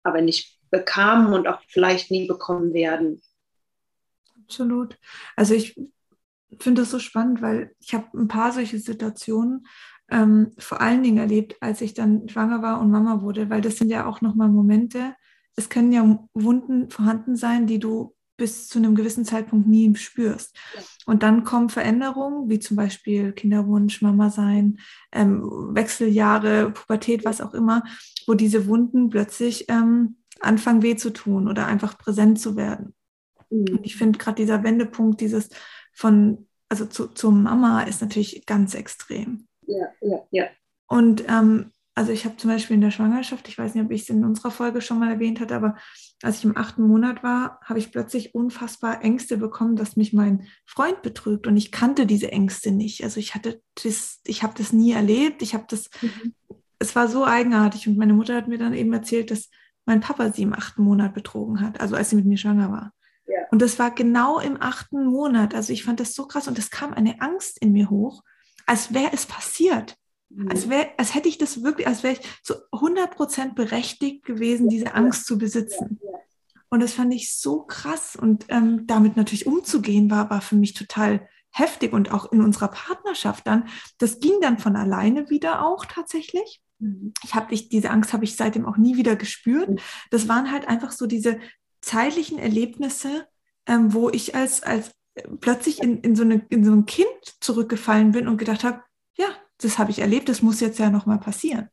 [0.03, 3.23] aber nicht bekamen und auch vielleicht nie bekommen werden.
[4.51, 4.99] Absolut.
[5.37, 5.81] Also ich
[6.59, 9.65] finde das so spannend, weil ich habe ein paar solche Situationen
[10.11, 13.77] ähm, vor allen Dingen erlebt, als ich dann schwanger war und Mama wurde, weil das
[13.77, 15.15] sind ja auch nochmal Momente,
[15.55, 20.59] es können ja Wunden vorhanden sein, die du bis zu einem gewissen Zeitpunkt nie spürst.
[21.07, 24.81] Und dann kommen Veränderungen, wie zum Beispiel Kinderwunsch, Mama sein,
[25.13, 25.43] ähm,
[25.75, 27.85] Wechseljahre, Pubertät, was auch immer,
[28.27, 32.95] wo diese Wunden plötzlich ähm, anfangen weh zu tun oder einfach präsent zu werden.
[33.51, 33.77] Mhm.
[33.77, 35.51] Und ich finde gerade dieser Wendepunkt, dieses
[35.93, 39.47] von, also zu, zur Mama ist natürlich ganz extrem.
[39.67, 40.45] Ja, ja, ja.
[40.87, 44.03] Und ähm, also ich habe zum Beispiel in der Schwangerschaft, ich weiß nicht, ob ich
[44.03, 45.77] es in unserer Folge schon mal erwähnt hatte, aber
[46.23, 50.47] als ich im achten Monat war, habe ich plötzlich unfassbar Ängste bekommen, dass mich mein
[50.67, 51.47] Freund betrügt.
[51.47, 53.05] Und ich kannte diese Ängste nicht.
[53.05, 55.43] Also ich hatte das, ich habe das nie erlebt.
[55.43, 56.35] Ich habe das, mhm.
[56.79, 57.89] es war so eigenartig.
[57.89, 59.51] Und meine Mutter hat mir dann eben erzählt, dass
[59.85, 62.93] mein Papa sie im achten Monat betrogen hat, also als sie mit mir schwanger war.
[63.51, 65.55] Und das war genau im achten Monat.
[65.55, 68.23] Also ich fand das so krass und es kam eine Angst in mir hoch,
[68.67, 69.97] als wäre es passiert.
[70.49, 74.69] Als, wär, als hätte ich das wirklich, als wäre ich zu 100 Prozent berechtigt gewesen,
[74.69, 75.99] diese Angst zu besitzen.
[76.69, 78.15] Und das fand ich so krass.
[78.15, 81.93] Und ähm, damit natürlich umzugehen, war, war für mich total heftig.
[81.93, 86.63] Und auch in unserer Partnerschaft dann, das ging dann von alleine wieder auch tatsächlich.
[86.79, 87.13] Mhm.
[87.25, 89.69] Ich habe diese Angst habe ich seitdem auch nie wieder gespürt.
[89.69, 89.79] Mhm.
[90.13, 91.41] Das waren halt einfach so diese
[91.81, 93.27] zeitlichen Erlebnisse,
[93.71, 97.07] ähm, wo ich als, als äh, plötzlich in, in, so eine, in so ein Kind
[97.39, 98.83] zurückgefallen bin und gedacht habe,
[99.17, 99.29] ja,
[99.59, 101.69] das habe ich erlebt, das muss jetzt ja nochmal passieren.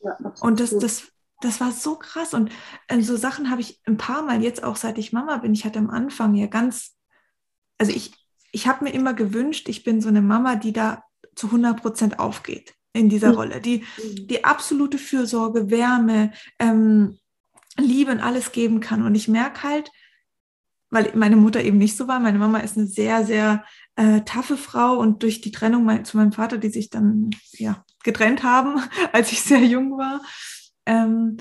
[0.00, 2.32] Ja, und das, das, das war so krass.
[2.32, 2.50] Und
[2.88, 5.52] äh, so Sachen habe ich ein paar Mal jetzt auch, seit ich Mama bin.
[5.52, 6.96] Ich hatte am Anfang ja ganz,
[7.76, 8.14] also ich,
[8.50, 11.04] ich habe mir immer gewünscht, ich bin so eine Mama, die da
[11.34, 13.34] zu 100 Prozent aufgeht in dieser mhm.
[13.34, 14.28] Rolle, die, mhm.
[14.28, 17.18] die absolute Fürsorge, Wärme, ähm,
[17.76, 19.04] Liebe und alles geben kann.
[19.04, 19.90] Und ich merke halt,
[20.94, 22.20] weil meine Mutter eben nicht so war.
[22.20, 23.64] Meine Mama ist eine sehr, sehr
[23.96, 27.84] äh, taffe Frau und durch die Trennung mein, zu meinem Vater, die sich dann ja,
[28.04, 28.80] getrennt haben,
[29.12, 30.22] als ich sehr jung war,
[30.86, 31.38] ähm,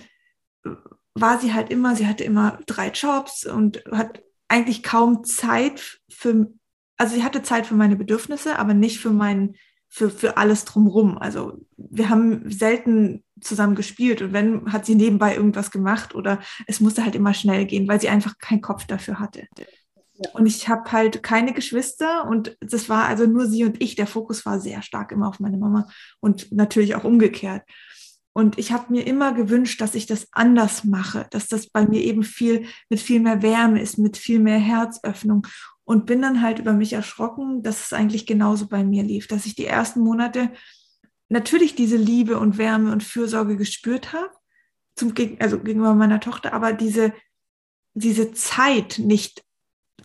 [1.14, 6.52] war sie halt immer, sie hatte immer drei Jobs und hat eigentlich kaum Zeit für,
[6.98, 9.54] also sie hatte Zeit für meine Bedürfnisse, aber nicht für mein,
[9.88, 11.20] für, für alles drumrum.
[11.20, 16.80] Also wir haben selten zusammen gespielt und wenn, hat sie nebenbei irgendwas gemacht oder es
[16.80, 19.48] musste halt immer schnell gehen, weil sie einfach keinen Kopf dafür hatte.
[20.34, 23.96] Und ich habe halt keine Geschwister und das war also nur sie und ich.
[23.96, 25.88] Der Fokus war sehr stark immer auf meine Mama
[26.20, 27.64] und natürlich auch umgekehrt.
[28.36, 32.02] Und ich habe mir immer gewünscht, dass ich das anders mache, dass das bei mir
[32.02, 35.46] eben viel mit viel mehr Wärme ist, mit viel mehr Herzöffnung.
[35.86, 39.46] Und bin dann halt über mich erschrocken, dass es eigentlich genauso bei mir lief, dass
[39.46, 40.52] ich die ersten Monate
[41.34, 44.32] natürlich diese Liebe und Wärme und Fürsorge gespürt habe,
[44.96, 47.14] zum, also gegenüber meiner Tochter, aber diese,
[47.94, 49.44] diese Zeit nicht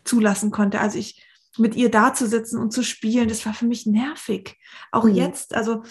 [0.05, 0.81] zulassen konnte.
[0.81, 1.23] Also ich
[1.59, 4.57] mit ihr da zu sitzen und zu spielen, das war für mich nervig.
[4.91, 5.15] Auch mhm.
[5.15, 5.83] jetzt, also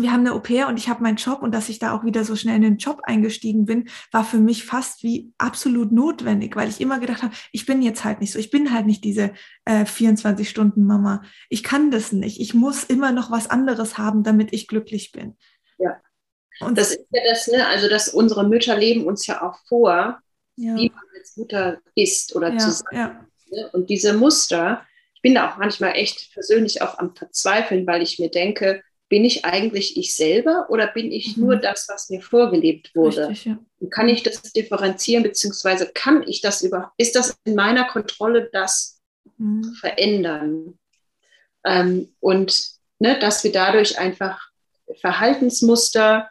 [0.00, 2.24] wir haben eine Au-pair und ich habe meinen Job und dass ich da auch wieder
[2.24, 6.68] so schnell in den Job eingestiegen bin, war für mich fast wie absolut notwendig, weil
[6.68, 9.32] ich immer gedacht habe, ich bin jetzt halt nicht so, ich bin halt nicht diese
[9.64, 11.22] äh, 24-Stunden-Mama.
[11.48, 12.40] Ich kann das nicht.
[12.40, 15.36] Ich muss immer noch was anderes haben, damit ich glücklich bin.
[15.78, 16.00] Ja.
[16.60, 17.66] Und das ist ja das, ne?
[17.66, 20.20] Also, dass unsere Mütter leben uns ja auch vor,
[20.56, 20.74] ja.
[20.76, 22.96] wie man als Mutter ist oder ja, zu sein.
[22.98, 23.26] Ja.
[23.50, 23.70] Ne?
[23.72, 28.18] Und diese Muster, ich bin da auch manchmal echt persönlich auch am Verzweifeln, weil ich
[28.18, 31.44] mir denke, bin ich eigentlich ich selber oder bin ich mhm.
[31.44, 33.28] nur das, was mir vorgelebt wurde?
[33.28, 33.58] Richtig, ja.
[33.78, 38.48] Und kann ich das differenzieren, beziehungsweise kann ich das über, ist das in meiner Kontrolle,
[38.52, 39.00] das
[39.38, 39.74] mhm.
[39.80, 40.78] verändern?
[41.64, 44.50] Ähm, und ne, dass wir dadurch einfach
[45.00, 46.28] Verhaltensmuster,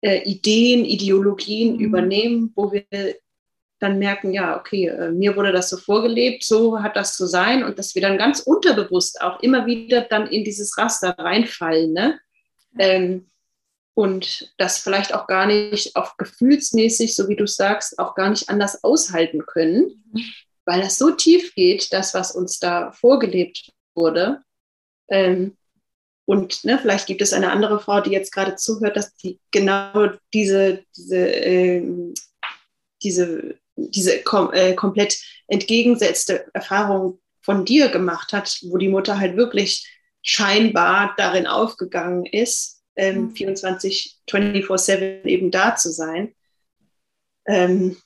[0.00, 1.80] äh, Ideen, Ideologien mhm.
[1.80, 2.84] übernehmen, wo wir
[3.80, 7.64] dann merken, ja, okay, äh, mir wurde das so vorgelebt, so hat das zu sein
[7.64, 11.92] und dass wir dann ganz unterbewusst auch immer wieder dann in dieses Raster reinfallen.
[11.92, 12.18] Ne?
[12.78, 13.26] Ähm,
[13.94, 18.48] und das vielleicht auch gar nicht auch gefühlsmäßig, so wie du sagst, auch gar nicht
[18.48, 20.24] anders aushalten können, mhm.
[20.64, 24.42] weil das so tief geht, das, was uns da vorgelebt wurde.
[25.08, 25.56] Ähm,
[26.26, 30.10] und ne, vielleicht gibt es eine andere Frau, die jetzt gerade zuhört, dass die genau
[30.32, 31.84] diese, diese, äh,
[33.02, 33.58] diese,
[33.90, 39.86] diese kom äh, komplett entgegengesetzte Erfahrung von dir gemacht hat, wo die Mutter halt wirklich
[40.22, 44.38] scheinbar darin aufgegangen ist, ähm, 24, mhm.
[44.38, 46.34] 24-7 eben da zu sein.
[47.46, 47.96] Ähm,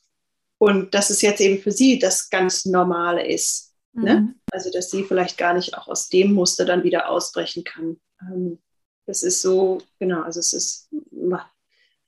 [0.59, 3.75] und dass es jetzt eben für sie das ganz Normale ist.
[3.93, 4.01] Ne?
[4.01, 4.27] Mhm.
[4.27, 4.35] Ne?
[4.51, 8.01] Also, dass sie vielleicht gar nicht auch aus dem Muster dann wieder ausbrechen kann.
[8.21, 8.59] Ähm,
[9.07, 10.91] das ist so, genau, also es ist,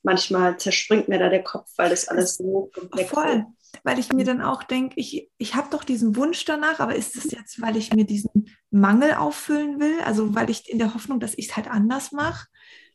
[0.02, 3.24] manchmal zerspringt mir da der Kopf, weil das alles so komplex Voll.
[3.26, 6.94] ist weil ich mir dann auch denke, ich, ich habe doch diesen Wunsch danach, aber
[6.94, 10.00] ist es jetzt, weil ich mir diesen Mangel auffüllen will?
[10.04, 12.46] Also weil ich in der Hoffnung, dass ich es halt anders mache?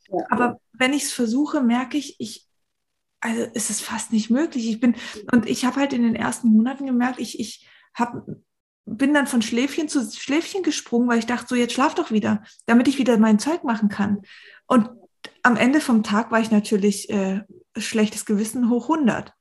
[0.10, 0.26] Ja.
[0.30, 2.48] Aber wenn ich es versuche, merke ich, ich,
[3.20, 4.70] also ist es fast nicht möglich.
[4.70, 4.96] Ich bin,
[5.32, 8.44] und ich habe halt in den ersten Monaten gemerkt, ich, ich habe
[8.86, 12.44] bin dann von Schläfchen zu Schläfchen gesprungen, weil ich dachte, so jetzt schlaf doch wieder,
[12.68, 14.22] damit ich wieder mein Zeug machen kann.
[14.68, 14.90] Und
[15.42, 17.42] am Ende vom Tag war ich natürlich äh,
[17.78, 19.34] schlechtes Gewissen hoch 100.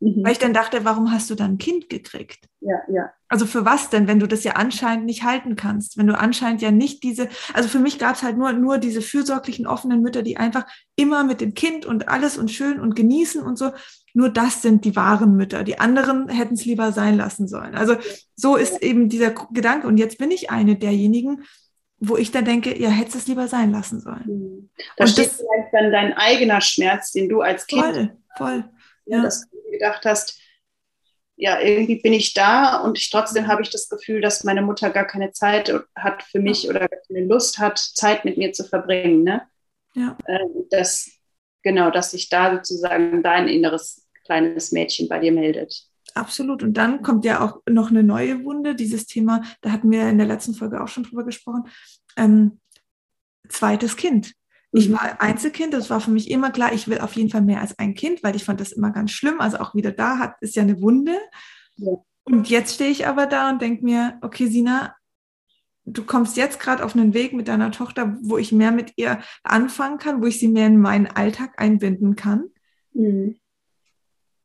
[0.00, 0.24] Mhm.
[0.24, 2.48] Weil ich dann dachte, warum hast du dann ein Kind gekriegt?
[2.60, 3.12] Ja, ja.
[3.28, 5.96] Also für was denn, wenn du das ja anscheinend nicht halten kannst?
[5.96, 9.00] Wenn du anscheinend ja nicht diese, also für mich gab es halt nur, nur diese
[9.00, 13.42] fürsorglichen, offenen Mütter, die einfach immer mit dem Kind und alles und schön und genießen
[13.42, 13.70] und so.
[14.12, 15.62] Nur das sind die wahren Mütter.
[15.62, 17.74] Die anderen hätten es lieber sein lassen sollen.
[17.74, 17.96] Also
[18.34, 19.86] so ist eben dieser Gedanke.
[19.86, 21.44] Und jetzt bin ich eine derjenigen,
[21.98, 24.24] wo ich dann denke, ja, hättest es lieber sein lassen sollen.
[24.26, 24.70] Mhm.
[24.96, 28.64] Da und steht das, vielleicht dann dein eigener Schmerz, den du als Kind voll, voll.
[29.06, 29.22] Ja.
[29.22, 30.40] Dass du gedacht hast,
[31.36, 34.90] ja, irgendwie bin ich da und ich, trotzdem habe ich das Gefühl, dass meine Mutter
[34.90, 39.22] gar keine Zeit hat für mich oder keine Lust hat, Zeit mit mir zu verbringen.
[39.22, 39.42] Ne?
[39.94, 40.16] Ja.
[40.26, 41.10] Ähm, das,
[41.62, 45.86] genau, dass sich da sozusagen dein inneres kleines Mädchen bei dir meldet.
[46.14, 46.62] Absolut.
[46.62, 50.16] Und dann kommt ja auch noch eine neue Wunde, dieses Thema, da hatten wir in
[50.16, 51.64] der letzten Folge auch schon drüber gesprochen,
[52.16, 52.60] ähm,
[53.48, 54.32] zweites Kind.
[54.72, 54.94] Ich mhm.
[54.94, 57.78] war Einzelkind, das war für mich immer klar, ich will auf jeden Fall mehr als
[57.78, 59.40] ein Kind, weil ich fand das immer ganz schlimm.
[59.40, 61.16] Also auch wieder da hat, ist ja eine Wunde.
[61.76, 61.92] Ja.
[62.24, 64.96] Und jetzt stehe ich aber da und denke mir, okay, Sina,
[65.84, 69.20] du kommst jetzt gerade auf einen Weg mit deiner Tochter, wo ich mehr mit ihr
[69.44, 72.50] anfangen kann, wo ich sie mehr in meinen Alltag einbinden kann.
[72.92, 73.38] Mhm.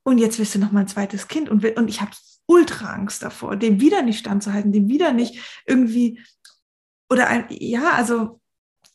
[0.04, 2.12] Und jetzt willst du noch mal ein zweites Kind und, will, und ich habe
[2.46, 6.20] ultra Angst davor, dem wieder nicht standzuhalten, dem wieder nicht irgendwie
[7.10, 8.41] oder ein, ja, also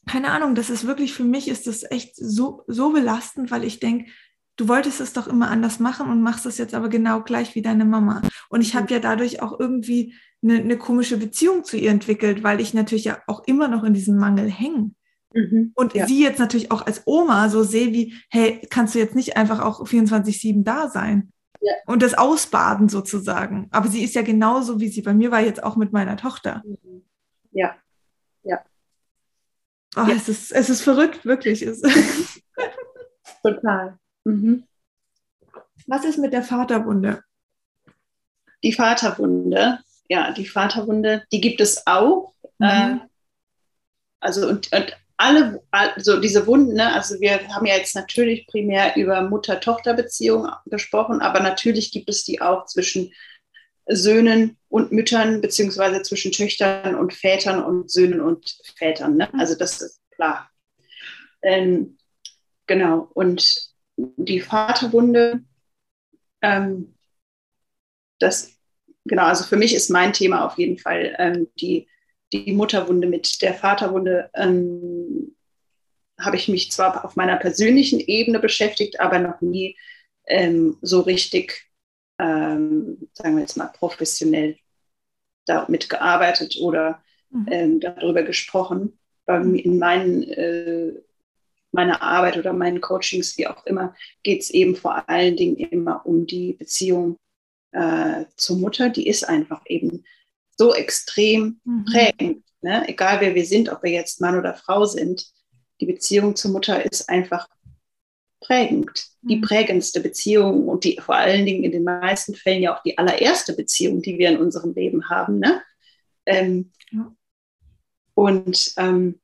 [0.08, 3.80] keine Ahnung, das ist wirklich für mich ist das echt so, so belastend, weil ich
[3.80, 4.10] denke,
[4.56, 7.62] du wolltest es doch immer anders machen und machst es jetzt aber genau gleich wie
[7.62, 8.22] deine Mama.
[8.48, 12.60] Und ich habe ja dadurch auch irgendwie eine, eine, komische Beziehung zu ihr entwickelt, weil
[12.60, 14.92] ich natürlich ja auch immer noch in diesem Mangel hänge.
[15.34, 16.06] Mhm, und ja.
[16.06, 19.60] sie jetzt natürlich auch als Oma so sehe wie, hey, kannst du jetzt nicht einfach
[19.60, 21.32] auch 24-7 da sein?
[21.60, 21.72] Ja.
[21.86, 23.66] Und das ausbaden sozusagen.
[23.70, 26.62] Aber sie ist ja genauso, wie sie bei mir war, jetzt auch mit meiner Tochter.
[26.64, 27.02] Mhm.
[27.50, 27.74] Ja,
[28.44, 28.60] ja.
[29.96, 30.14] Oh, ja.
[30.14, 31.60] es, ist, es ist verrückt, wirklich.
[33.42, 33.98] Total.
[34.24, 34.64] Mhm.
[35.86, 37.22] Was ist mit der Vaterwunde?
[38.62, 39.78] Die Vaterwunde,
[40.08, 42.34] ja, die Vaterwunde, die gibt es auch.
[42.58, 42.66] Mhm.
[42.66, 42.98] Äh,
[44.20, 48.96] also und, und alle, also diese Wunden, ne, also wir haben ja jetzt natürlich primär
[48.96, 53.12] über Mutter-Tochter-Beziehungen gesprochen, aber natürlich gibt es die auch zwischen
[53.88, 59.16] Söhnen und Müttern, beziehungsweise zwischen Töchtern und Vätern und Söhnen und Vätern.
[59.16, 59.32] Ne?
[59.34, 60.50] Also das ist klar.
[61.42, 61.96] Ähm,
[62.66, 65.42] genau, und die Vaterwunde,
[66.42, 66.94] ähm,
[68.18, 68.56] das,
[69.04, 71.88] genau, also für mich ist mein Thema auf jeden Fall ähm, die,
[72.32, 74.30] die Mutterwunde mit der Vaterwunde.
[74.34, 75.36] Ähm,
[76.18, 79.76] habe ich mich zwar auf meiner persönlichen Ebene beschäftigt, aber noch nie
[80.26, 81.65] ähm, so richtig
[82.18, 84.56] ähm, sagen wir jetzt mal, professionell
[85.46, 87.46] damit gearbeitet oder mhm.
[87.50, 88.98] ähm, darüber gesprochen.
[89.28, 90.92] In meinen, äh,
[91.72, 96.06] meiner Arbeit oder meinen Coachings, wie auch immer, geht es eben vor allen Dingen immer
[96.06, 97.18] um die Beziehung
[97.72, 98.88] äh, zur Mutter.
[98.88, 100.04] Die ist einfach eben
[100.56, 101.84] so extrem mhm.
[101.84, 102.44] prägend.
[102.60, 102.88] Ne?
[102.88, 105.26] Egal wer wir sind, ob wir jetzt Mann oder Frau sind,
[105.80, 107.48] die Beziehung zur Mutter ist einfach
[108.40, 109.08] prägend.
[109.22, 109.42] Die mhm.
[109.42, 113.54] prägendste Beziehung und die vor allen Dingen in den meisten Fällen ja auch die allererste
[113.54, 115.38] Beziehung, die wir in unserem Leben haben.
[115.38, 115.62] Ne?
[116.26, 117.14] Ähm, ja.
[118.14, 119.20] Und ähm,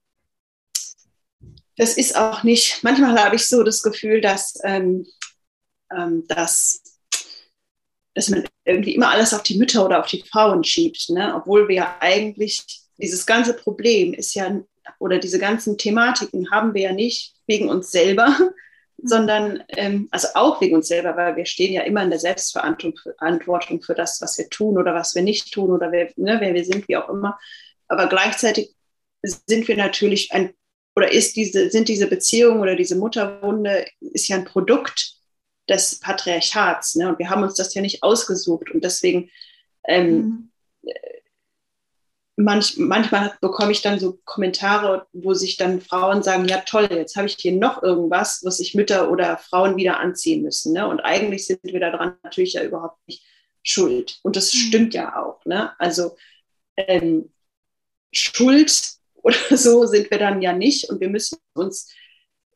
[1.77, 5.07] das ist auch nicht, manchmal habe ich so das Gefühl, dass, ähm,
[5.97, 6.83] ähm, dass,
[8.15, 11.35] dass man irgendwie immer alles auf die Mütter oder auf die Frauen schiebt, ne?
[11.35, 12.65] obwohl wir ja eigentlich,
[12.99, 14.63] dieses ganze Problem ist ja,
[14.99, 18.37] oder diese ganzen Thematiken haben wir ja nicht wegen uns selber.
[19.03, 23.83] Sondern ähm, also auch wegen uns selber, weil wir stehen ja immer in der Selbstverantwortung
[23.83, 26.65] für das, was wir tun oder was wir nicht tun oder wer, ne, wer wir
[26.65, 27.39] sind, wie auch immer.
[27.89, 28.75] Aber gleichzeitig
[29.23, 30.55] sind wir natürlich ein
[30.95, 35.15] oder ist diese, sind diese Beziehungen oder diese Mutterwunde ist ja ein Produkt
[35.69, 36.97] des Patriarchats.
[36.97, 37.09] Ne?
[37.09, 38.71] Und wir haben uns das ja nicht ausgesucht.
[38.71, 39.31] Und deswegen,
[39.89, 40.51] ähm, mhm.
[42.43, 47.17] Manch, manchmal bekomme ich dann so Kommentare, wo sich dann Frauen sagen, ja toll, jetzt
[47.17, 50.73] habe ich hier noch irgendwas, was sich Mütter oder Frauen wieder anziehen müssen.
[50.73, 50.87] Ne?
[50.87, 53.25] Und eigentlich sind wir daran natürlich ja überhaupt nicht
[53.63, 54.19] schuld.
[54.23, 54.59] Und das mhm.
[54.59, 55.45] stimmt ja auch.
[55.45, 55.73] Ne?
[55.79, 56.17] Also
[56.77, 57.33] ähm,
[58.13, 61.93] Schuld oder so sind wir dann ja nicht und wir müssen uns,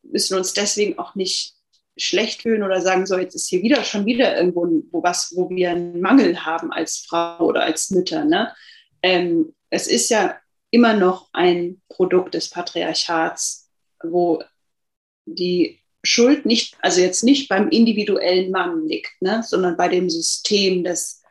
[0.03, 1.53] müssen uns deswegen auch nicht
[1.97, 5.49] schlecht fühlen oder sagen, so jetzt ist hier wieder schon wieder irgendwo wo was, wo
[5.49, 8.23] wir einen Mangel haben als Frau oder als Mütter.
[8.23, 8.53] Ne?
[9.01, 10.37] Ähm, es ist ja
[10.71, 13.69] immer noch ein Produkt des Patriarchats,
[14.03, 14.43] wo
[15.25, 20.83] die Schuld nicht, also jetzt nicht beim individuellen Mann liegt, ne, sondern bei dem System
[20.83, 21.21] des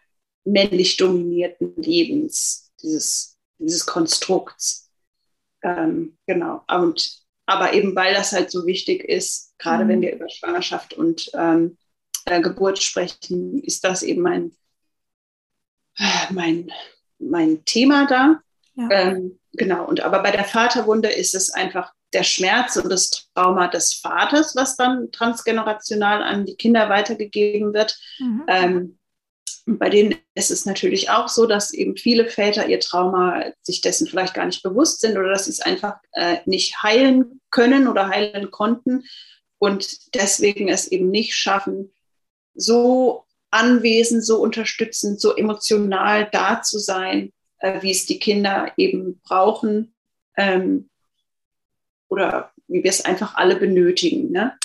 [0.45, 4.91] männlich dominierten Lebens, dieses, dieses Konstrukts.
[5.63, 6.63] Ähm, genau.
[6.69, 9.89] Und, aber eben weil das halt so wichtig ist, gerade mhm.
[9.89, 11.79] wenn wir über Schwangerschaft und ähm,
[12.27, 14.53] äh, Geburt sprechen, ist das eben mein,
[16.31, 16.71] mein,
[17.19, 18.41] mein Thema da.
[18.75, 18.91] Ja.
[18.91, 19.87] Ähm, genau.
[19.87, 24.55] Und aber bei der Vaterwunde ist es einfach der Schmerz und das Trauma des Vaters,
[24.55, 27.99] was dann transgenerational an die Kinder weitergegeben wird.
[28.19, 28.45] Mhm.
[28.49, 28.99] Ähm,
[29.67, 33.81] und bei denen ist es natürlich auch so, dass eben viele Väter ihr Trauma sich
[33.81, 37.89] dessen vielleicht gar nicht bewusst sind oder dass sie es einfach äh, nicht heilen können
[37.89, 39.05] oder heilen konnten
[39.59, 41.93] und deswegen es eben nicht schaffen,
[42.55, 49.21] so anwesend, so unterstützend, so emotional da zu sein, äh, wie es die Kinder eben
[49.21, 49.95] brauchen
[50.37, 50.91] ähm,
[52.09, 54.33] oder wie wir es einfach alle benötigen.
[54.33, 54.57] Ne?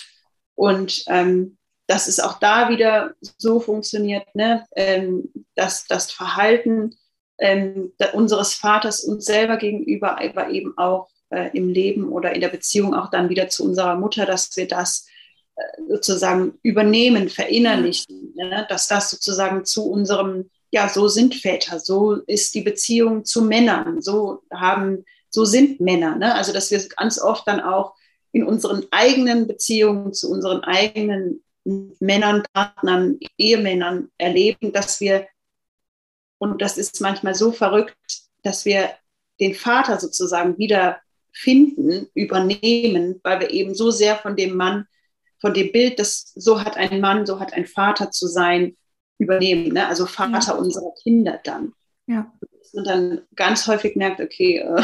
[0.56, 4.66] Und ähm, dass es auch da wieder so funktioniert, ne?
[4.76, 6.96] ähm, dass das Verhalten
[7.38, 12.50] ähm, unseres Vaters uns selber gegenüber, aber eben auch äh, im Leben oder in der
[12.50, 15.08] Beziehung auch dann wieder zu unserer Mutter, dass wir das
[15.88, 18.66] sozusagen übernehmen, verinnerlichen, ne?
[18.70, 24.02] dass das sozusagen zu unserem, ja, so sind Väter, so ist die Beziehung zu Männern,
[24.02, 26.16] so haben, so sind Männer.
[26.16, 26.34] Ne?
[26.34, 27.96] Also dass wir ganz oft dann auch
[28.32, 35.28] in unseren eigenen Beziehungen zu unseren eigenen Männern, Partnern, Ehemännern erleben, dass wir,
[36.38, 37.96] und das ist manchmal so verrückt,
[38.44, 38.92] dass wir
[39.40, 44.88] den Vater sozusagen wieder finden, übernehmen, weil wir eben so sehr von dem Mann,
[45.42, 48.78] von dem Bild, das so hat ein Mann, so hat ein Vater zu sein,
[49.22, 49.74] übernehmen.
[49.74, 49.88] Ne?
[49.88, 50.54] Also Vater ja.
[50.54, 51.74] unserer Kinder dann.
[52.08, 52.32] Ja.
[52.74, 54.84] Und dann ganz häufig merkt, okay, äh,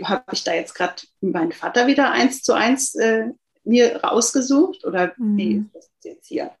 [0.04, 3.28] habe ich da jetzt gerade meinen Vater wieder eins zu eins äh,
[3.64, 5.36] mir rausgesucht oder mhm.
[5.36, 6.52] wie ist das jetzt hier?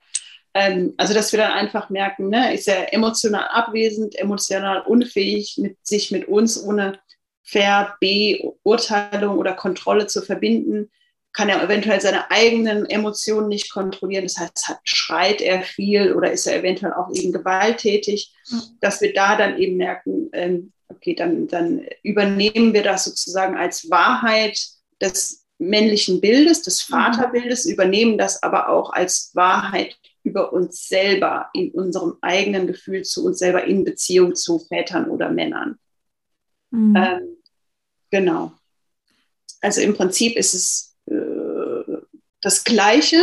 [0.54, 5.76] Ähm, also, dass wir dann einfach merken, ne, ist er emotional abwesend, emotional unfähig, mit,
[5.86, 6.98] sich mit uns ohne
[7.44, 10.90] Verbeurteilung oder Kontrolle zu verbinden,
[11.38, 14.24] kann er eventuell seine eigenen Emotionen nicht kontrollieren.
[14.24, 18.34] Das heißt, schreit er viel oder ist er eventuell auch eben gewalttätig,
[18.80, 23.88] dass wir da dann eben merken, ähm, okay, dann, dann übernehmen wir das sozusagen als
[23.88, 24.58] Wahrheit
[25.00, 26.94] des männlichen Bildes, des mhm.
[26.94, 33.24] Vaterbildes, übernehmen das aber auch als Wahrheit über uns selber, in unserem eigenen Gefühl zu
[33.24, 35.78] uns selber in Beziehung zu Vätern oder Männern.
[36.72, 36.96] Mhm.
[36.96, 37.36] Ähm,
[38.10, 38.50] genau.
[39.60, 40.87] Also im Prinzip ist es
[42.40, 43.22] das Gleiche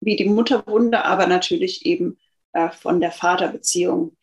[0.00, 2.18] wie die Mutterwunde, aber natürlich eben
[2.52, 4.16] äh, von der Vaterbeziehung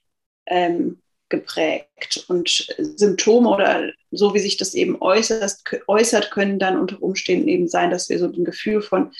[0.46, 2.26] ähm, geprägt.
[2.28, 7.68] Und Symptome oder so wie sich das eben äußert, äußert, können dann unter Umständen eben
[7.68, 9.12] sein, dass wir so ein Gefühl von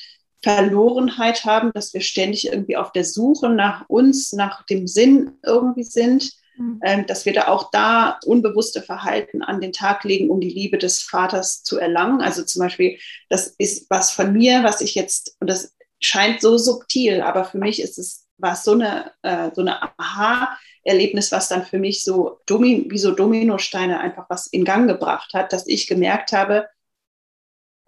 [0.44, 5.84] Verlorenheit haben, dass wir ständig irgendwie auf der Suche nach uns, nach dem Sinn irgendwie
[5.84, 6.80] sind, mhm.
[6.84, 10.78] ähm, dass wir da auch da unbewusste Verhalten an den Tag legen, um die Liebe
[10.78, 12.22] des Vaters zu erlangen.
[12.22, 12.98] Also zum Beispiel,
[13.30, 17.58] das ist was von mir, was ich jetzt, und das scheint so subtil, aber für
[17.58, 22.04] mich ist es war es so eine, äh, so eine Aha-Erlebnis, was dann für mich
[22.04, 26.68] so Domin wie so Dominosteine einfach was in Gang gebracht hat, dass ich gemerkt habe,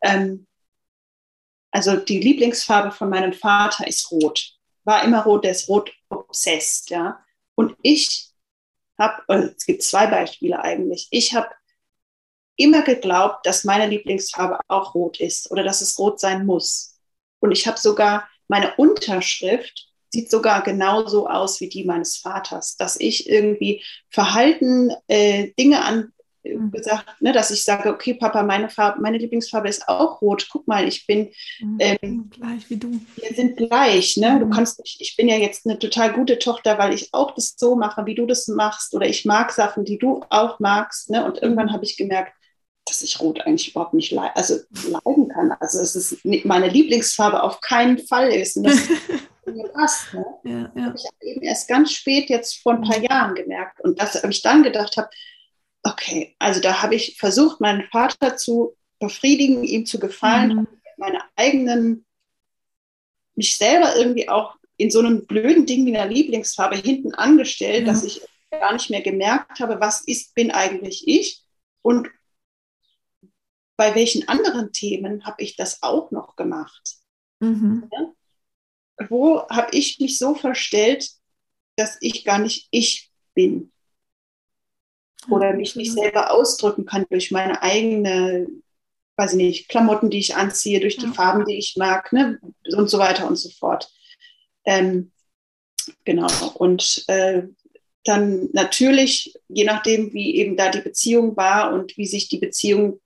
[0.04, 0.48] ähm,
[1.72, 4.54] also die Lieblingsfarbe von meinem Vater ist rot.
[4.86, 7.20] War immer rot, der ist rot obsessed, ja.
[7.56, 8.30] Und ich
[8.98, 11.08] habe, es gibt zwei Beispiele eigentlich.
[11.12, 11.50] Ich habe
[12.58, 16.98] immer geglaubt, dass meine Lieblingsfarbe auch rot ist oder dass es rot sein muss.
[17.40, 22.98] Und ich habe sogar meine Unterschrift sieht sogar genauso aus wie die meines Vaters, dass
[23.00, 26.14] ich irgendwie Verhalten, äh, Dinge an.
[26.72, 30.48] Gesagt, ne, dass ich sage, okay, Papa, meine Farbe, meine Lieblingsfarbe ist auch rot.
[30.52, 31.30] Guck mal, ich bin
[31.60, 31.78] mhm.
[31.80, 33.00] ähm, gleich wie du.
[33.16, 34.40] Wir sind gleich, ne?
[34.40, 34.52] Du mhm.
[34.52, 37.76] kannst, ich, ich bin ja jetzt eine total gute Tochter, weil ich auch das so
[37.76, 41.26] mache, wie du das machst, oder ich mag Sachen, die du auch magst, ne?
[41.26, 42.34] Und irgendwann habe ich gemerkt,
[42.86, 44.56] dass ich Rot eigentlich überhaupt nicht leiden, also
[44.88, 45.52] leiden kann.
[45.60, 48.58] Also es ist meine Lieblingsfarbe auf keinen Fall ist.
[48.58, 48.78] Und das
[49.46, 50.14] mir passt.
[50.14, 50.26] Ne?
[50.44, 50.86] Ja, ja.
[50.86, 53.82] habe ich eben erst ganz spät jetzt vor ein paar Jahren gemerkt.
[53.82, 55.10] Und dass ich dann gedacht habe,
[55.86, 60.68] okay, also da habe ich versucht, meinen Vater zu befriedigen, ihm zu gefallen, mhm.
[60.98, 62.06] meine eigenen,
[63.36, 67.94] mich selber irgendwie auch in so einem blöden Ding wie einer Lieblingsfarbe hinten angestellt, ja.
[67.94, 68.22] dass ich
[68.52, 71.44] gar nicht mehr gemerkt habe, was ist, bin eigentlich ich
[71.82, 72.10] und
[73.78, 76.96] bei welchen anderen Themen habe ich das auch noch gemacht?
[77.42, 77.90] Mhm.
[77.92, 79.08] Ja?
[79.10, 81.10] Wo habe ich mich so verstellt,
[81.76, 83.74] dass ich gar nicht ich bin?
[85.30, 88.48] Oder mich nicht selber ausdrücken kann durch meine eigene,
[89.18, 91.08] weiß ich nicht, Klamotten, die ich anziehe, durch die.
[91.08, 92.40] Farben, die ich mag, ne?
[92.76, 93.92] und so weiter und so fort.
[94.66, 95.12] Ähm,
[96.04, 96.28] genau.
[96.56, 97.44] Und äh,
[98.04, 103.00] dann natürlich, je nachdem, wie eben da die Beziehung war und wie sich die Beziehung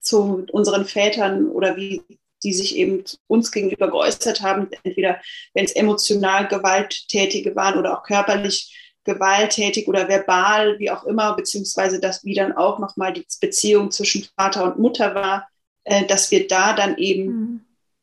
[0.00, 2.02] zu unseren Vätern oder wie
[2.42, 5.20] die sich eben uns gegenüber geäußert haben, entweder
[5.54, 11.98] wenn es emotional gewalttätige waren oder auch körperlich gewalttätig oder verbal, wie auch immer, beziehungsweise
[11.98, 15.48] dass wie dann auch nochmal die Beziehung zwischen Vater und Mutter war,
[15.84, 17.60] äh, dass wir da dann eben mhm.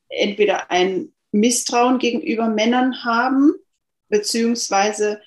[0.09, 3.53] entweder ein Misstrauen gegenüber Männern haben,
[4.09, 5.21] beziehungsweise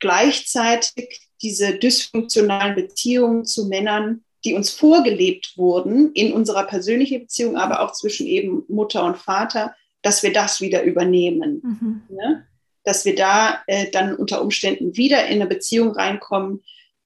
[0.00, 7.80] gleichzeitig diese dysfunktionalen Beziehungen zu Männern, die uns vorgelebt wurden, in unserer persönlichen Beziehung, aber
[7.80, 11.60] auch zwischen eben Mutter und Vater, dass wir das wieder übernehmen.
[11.62, 12.16] Mhm.
[12.16, 12.46] Ne?
[12.84, 16.62] Dass wir da äh, dann unter Umständen wieder in eine Beziehung reinkommen,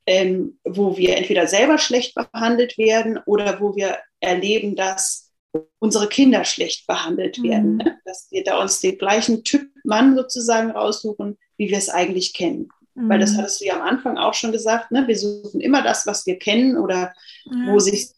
[0.07, 5.33] ähm, wo wir entweder selber schlecht behandelt werden oder wo wir erleben, dass
[5.79, 7.73] unsere Kinder schlecht behandelt werden.
[7.73, 7.79] Mhm.
[7.79, 7.99] Ne?
[8.05, 12.69] Dass wir da uns den gleichen Typ Mann sozusagen raussuchen, wie wir es eigentlich kennen.
[12.95, 13.09] Mhm.
[13.09, 13.39] Weil das mhm.
[13.39, 15.07] hattest du ja am Anfang auch schon gesagt, ne?
[15.07, 17.13] wir suchen immer das, was wir kennen oder
[17.45, 17.69] mhm.
[17.69, 18.11] wo sich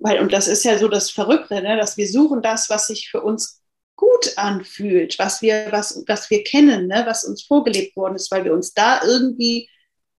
[0.00, 1.78] weil, und das ist ja so das Verrückte, ne?
[1.78, 3.62] dass wir suchen das, was sich für uns
[3.96, 8.44] gut anfühlt, was wir, was, was wir kennen, ne, was uns vorgelebt worden ist, weil
[8.44, 9.68] wir uns da irgendwie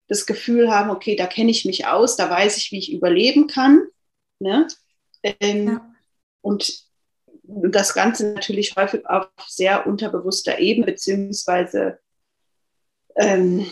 [0.08, 3.46] das Gefühl haben, okay, da kenne ich mich aus, da weiß ich, wie ich überleben
[3.46, 3.82] kann.
[4.38, 4.68] Ne?
[5.22, 5.94] Ähm, ja.
[6.42, 6.84] Und
[7.42, 11.98] das Ganze natürlich häufig auf sehr unterbewusster Ebene, beziehungsweise
[13.16, 13.66] ähm,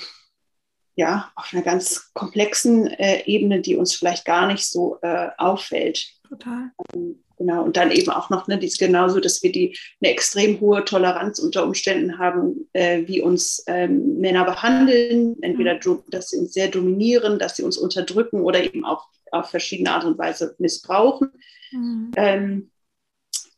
[0.95, 6.07] ja, auf einer ganz komplexen äh, Ebene, die uns vielleicht gar nicht so äh, auffällt.
[6.29, 6.71] Total.
[6.93, 10.61] Ähm, Genau, und dann eben auch noch ne, dies genauso, dass wir die eine extrem
[10.61, 16.05] hohe Toleranz unter Umständen haben, äh, wie uns ähm, Männer behandeln, entweder mhm.
[16.09, 20.05] dass sie uns sehr dominieren, dass sie uns unterdrücken oder eben auch auf verschiedene Art
[20.05, 21.33] und Weise missbrauchen.
[21.73, 22.13] Mhm.
[22.15, 22.71] Ähm,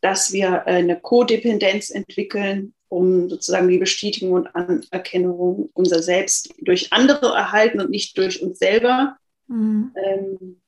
[0.00, 6.90] dass wir äh, eine Kodependenz entwickeln, um sozusagen die Bestätigung und Anerkennung unser Selbst durch
[6.90, 9.18] andere erhalten und nicht durch uns selber.
[9.46, 9.92] Mhm.
[10.02, 10.62] Ähm,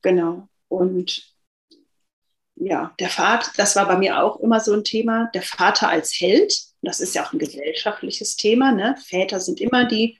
[0.00, 0.48] genau.
[0.68, 1.35] Und
[2.66, 6.12] ja, der Vater, das war bei mir auch immer so ein Thema, der Vater als
[6.18, 6.52] Held.
[6.82, 8.72] Das ist ja auch ein gesellschaftliches Thema.
[8.72, 8.96] Ne?
[9.06, 10.18] Väter sind immer die,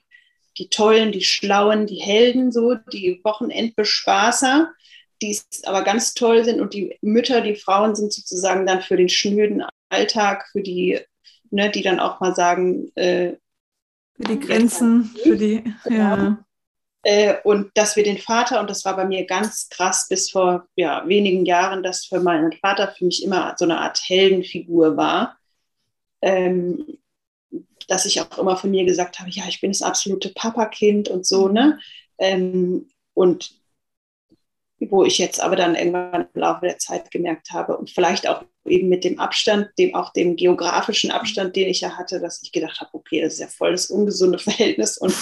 [0.57, 4.71] die Tollen, die Schlauen, die Helden, so die Wochenendbespaßer,
[5.21, 6.61] die aber ganz toll sind.
[6.61, 11.01] Und die Mütter, die Frauen sind sozusagen dann für den schnöden Alltag, für die,
[11.51, 13.33] ne, die dann auch mal sagen, äh,
[14.15, 16.45] für die Grenzen, für die, ja.
[17.07, 20.67] Äh, und dass wir den Vater, und das war bei mir ganz krass bis vor
[20.75, 25.37] ja, wenigen Jahren, dass für meinen Vater für mich immer so eine Art Heldenfigur war.
[26.21, 26.97] Ähm,
[27.87, 31.25] dass ich auch immer von mir gesagt habe, ja, ich bin das absolute Papakind und
[31.25, 31.79] so, ne?
[32.17, 33.55] Ähm, und
[34.81, 38.43] wo ich jetzt aber dann irgendwann im Laufe der Zeit gemerkt habe und vielleicht auch
[38.65, 42.51] eben mit dem Abstand, dem auch dem geografischen Abstand, den ich ja hatte, dass ich
[42.51, 45.15] gedacht habe, okay, das ist ja voll das ungesunde Verhältnis und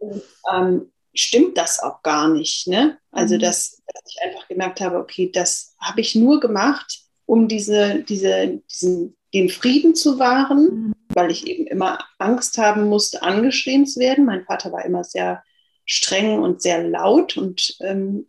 [0.52, 2.66] ähm, stimmt das auch gar nicht.
[2.66, 2.98] Ne?
[3.10, 3.40] Also, mhm.
[3.40, 8.62] dass, dass, ich einfach gemerkt habe, okay, das habe ich nur gemacht, um diese, diese,
[8.70, 10.94] diesen, den Frieden zu wahren, mhm.
[11.08, 14.24] weil ich eben immer Angst haben musste, angeschrien zu werden.
[14.24, 15.44] Mein Vater war immer sehr
[15.84, 18.26] streng und sehr laut und ähm,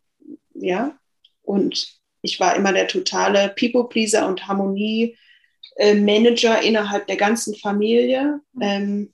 [0.54, 0.96] ja,
[1.42, 8.42] und ich war immer der totale People-Pleaser und Harmonie-Manager innerhalb der ganzen Familie.
[8.54, 8.62] Mhm.
[8.62, 9.12] Ähm,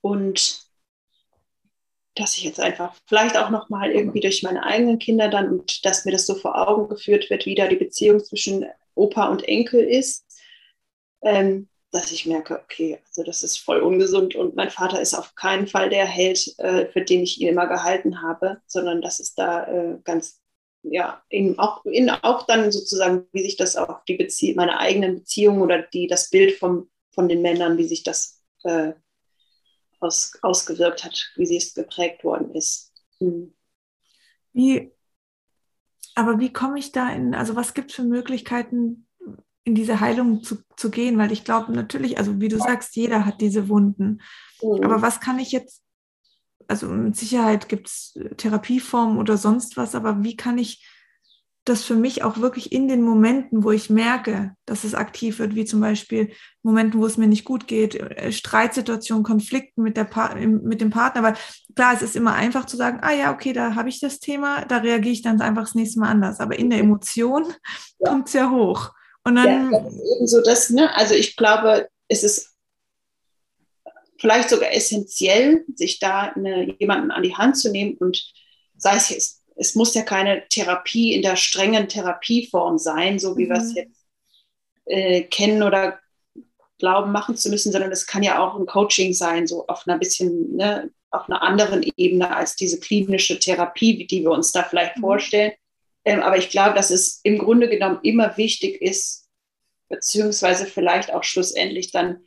[0.00, 0.63] und
[2.14, 6.04] dass ich jetzt einfach vielleicht auch nochmal irgendwie durch meine eigenen Kinder dann und dass
[6.04, 9.80] mir das so vor Augen geführt wird, wie da die Beziehung zwischen Opa und Enkel
[9.80, 10.24] ist,
[11.22, 15.34] ähm, dass ich merke, okay, also das ist voll ungesund und mein Vater ist auf
[15.34, 19.38] keinen Fall der Held, äh, für den ich ihn immer gehalten habe, sondern das ist
[19.38, 20.40] da äh, ganz,
[20.82, 25.16] ja, in, auch, in, auch dann sozusagen, wie sich das auf die Bezie meine eigenen
[25.16, 28.92] Beziehungen oder die, das Bild vom, von den Männern, wie sich das äh,
[30.04, 32.92] aus, ausgewirkt hat, wie sie es geprägt worden ist.
[33.18, 33.54] Hm.
[34.52, 34.92] Wie,
[36.14, 39.06] aber wie komme ich da in, also was gibt es für Möglichkeiten,
[39.64, 43.24] in diese Heilung zu, zu gehen, weil ich glaube natürlich, also wie du sagst, jeder
[43.24, 44.20] hat diese Wunden.
[44.62, 44.84] Mhm.
[44.84, 45.82] Aber was kann ich jetzt,
[46.68, 50.86] also mit Sicherheit gibt es Therapieformen oder sonst was, aber wie kann ich
[51.64, 55.54] das für mich auch wirklich in den Momenten, wo ich merke, dass es aktiv wird,
[55.54, 60.04] wie zum Beispiel Momenten, wo es mir nicht gut geht, äh, Streitsituationen, Konflikten mit, der
[60.04, 61.36] pa mit dem Partner, weil
[61.74, 64.66] klar, es ist immer einfach zu sagen, ah ja, okay, da habe ich das Thema,
[64.66, 66.38] da reagiere ich dann einfach das nächste Mal anders.
[66.38, 67.44] Aber in der Emotion
[67.98, 68.10] ja.
[68.10, 68.92] kommt es ja hoch.
[69.24, 70.94] Und dann, ja, das ist eben so das, ne?
[70.94, 72.54] Also ich glaube, es ist
[74.18, 78.22] vielleicht sogar essentiell, sich da eine, jemanden an die Hand zu nehmen und
[78.76, 83.46] sei es jetzt, es muss ja keine Therapie in der strengen Therapieform sein, so wie
[83.46, 83.48] mhm.
[83.50, 83.76] wir es mhm.
[83.76, 84.06] jetzt
[84.86, 85.98] äh, kennen oder
[86.78, 89.98] glauben machen zu müssen, sondern es kann ja auch ein Coaching sein, so auf einer
[89.98, 94.96] bisschen, ne, auf einer anderen Ebene als diese klinische Therapie, die wir uns da vielleicht
[94.96, 95.02] mhm.
[95.02, 95.52] vorstellen.
[96.04, 99.28] Ähm, aber ich glaube, dass es im Grunde genommen immer wichtig ist,
[99.88, 102.24] beziehungsweise vielleicht auch schlussendlich dann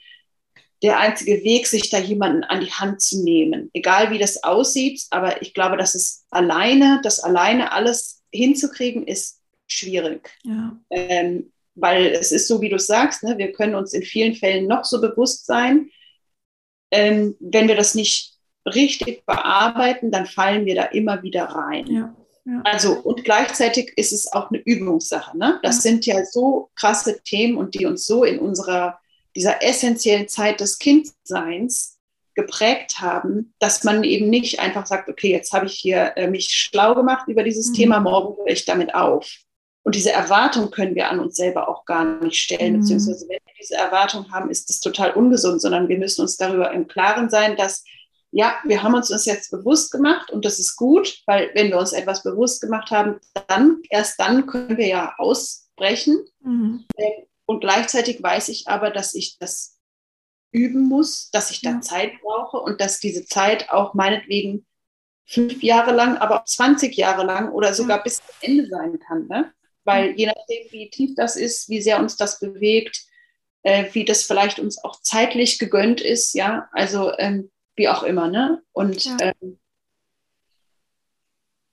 [0.83, 3.69] der einzige Weg, sich da jemanden an die Hand zu nehmen.
[3.73, 9.41] Egal wie das aussieht, aber ich glaube, dass es alleine, das alleine alles hinzukriegen, ist
[9.67, 10.29] schwierig.
[10.43, 10.79] Ja.
[10.89, 14.67] Ähm, weil es ist so, wie du sagst, ne, wir können uns in vielen Fällen
[14.67, 15.89] noch so bewusst sein.
[16.91, 21.87] Ähm, wenn wir das nicht richtig bearbeiten, dann fallen wir da immer wieder rein.
[21.87, 22.15] Ja.
[22.63, 25.37] Also, und gleichzeitig ist es auch eine Übungssache.
[25.37, 25.59] Ne?
[25.63, 28.99] Das sind ja so krasse Themen und die uns so in unserer,
[29.37, 31.99] dieser essentiellen Zeit des Kindseins
[32.33, 36.49] geprägt haben, dass man eben nicht einfach sagt, okay, jetzt habe ich hier äh, mich
[36.49, 37.73] schlau gemacht über dieses mhm.
[37.73, 39.27] Thema, morgen höre ich damit auf.
[39.83, 42.79] Und diese Erwartung können wir an uns selber auch gar nicht stellen, mhm.
[42.81, 46.71] beziehungsweise wenn wir diese Erwartung haben, ist das total ungesund, sondern wir müssen uns darüber
[46.71, 47.83] im Klaren sein, dass
[48.31, 51.77] ja, wir haben uns das jetzt bewusst gemacht und das ist gut, weil wenn wir
[51.77, 56.25] uns etwas bewusst gemacht haben, dann erst dann können wir ja ausbrechen.
[56.41, 56.85] Mhm.
[57.47, 59.79] Und gleichzeitig weiß ich aber, dass ich das
[60.51, 61.81] üben muss, dass ich da ja.
[61.81, 64.65] Zeit brauche und dass diese Zeit auch meinetwegen
[65.25, 68.03] fünf Jahre lang, aber auch 20 Jahre lang oder sogar ja.
[68.03, 69.27] bis zum Ende sein kann.
[69.27, 69.51] Ne?
[69.83, 73.05] Weil je nachdem, wie tief das ist, wie sehr uns das bewegt,
[73.63, 78.27] äh, wie das vielleicht uns auch zeitlich gegönnt ist, ja, also ähm, wie auch immer,
[78.27, 78.61] ne?
[78.71, 79.17] Und ja.
[79.19, 79.59] ähm,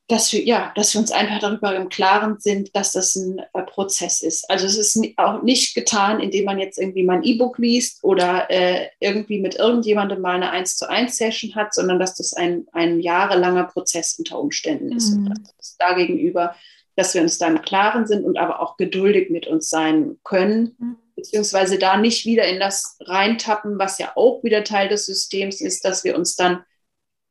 [0.08, 3.62] dass wir, ja, dass wir uns einfach darüber im Klaren sind, dass das ein äh,
[3.62, 4.50] Prozess ist.
[4.50, 8.50] Also es ist auch nicht getan, indem man jetzt irgendwie mal ein E-Book liest oder
[8.50, 12.66] äh, irgendwie mit irgendjemandem mal eine 1 zu 1 Session hat, sondern dass das ein,
[12.72, 15.10] ein jahrelanger Prozess unter Umständen ist.
[15.10, 15.28] Mhm.
[15.28, 16.54] Und das dagegenüber,
[16.96, 20.76] dass wir uns da im Klaren sind und aber auch geduldig mit uns sein können.
[20.78, 25.60] Mhm beziehungsweise da nicht wieder in das reintappen, was ja auch wieder Teil des Systems
[25.60, 26.64] ist, dass wir uns dann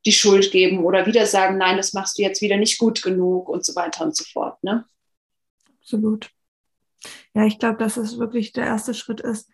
[0.06, 3.48] die Schuld geben oder wieder sagen, nein, das machst du jetzt wieder nicht gut genug
[3.48, 4.62] und so weiter und so fort.
[4.62, 4.84] Ne?
[5.80, 6.30] Absolut.
[7.34, 9.50] Ja, ich glaube, dass es wirklich der erste Schritt ist,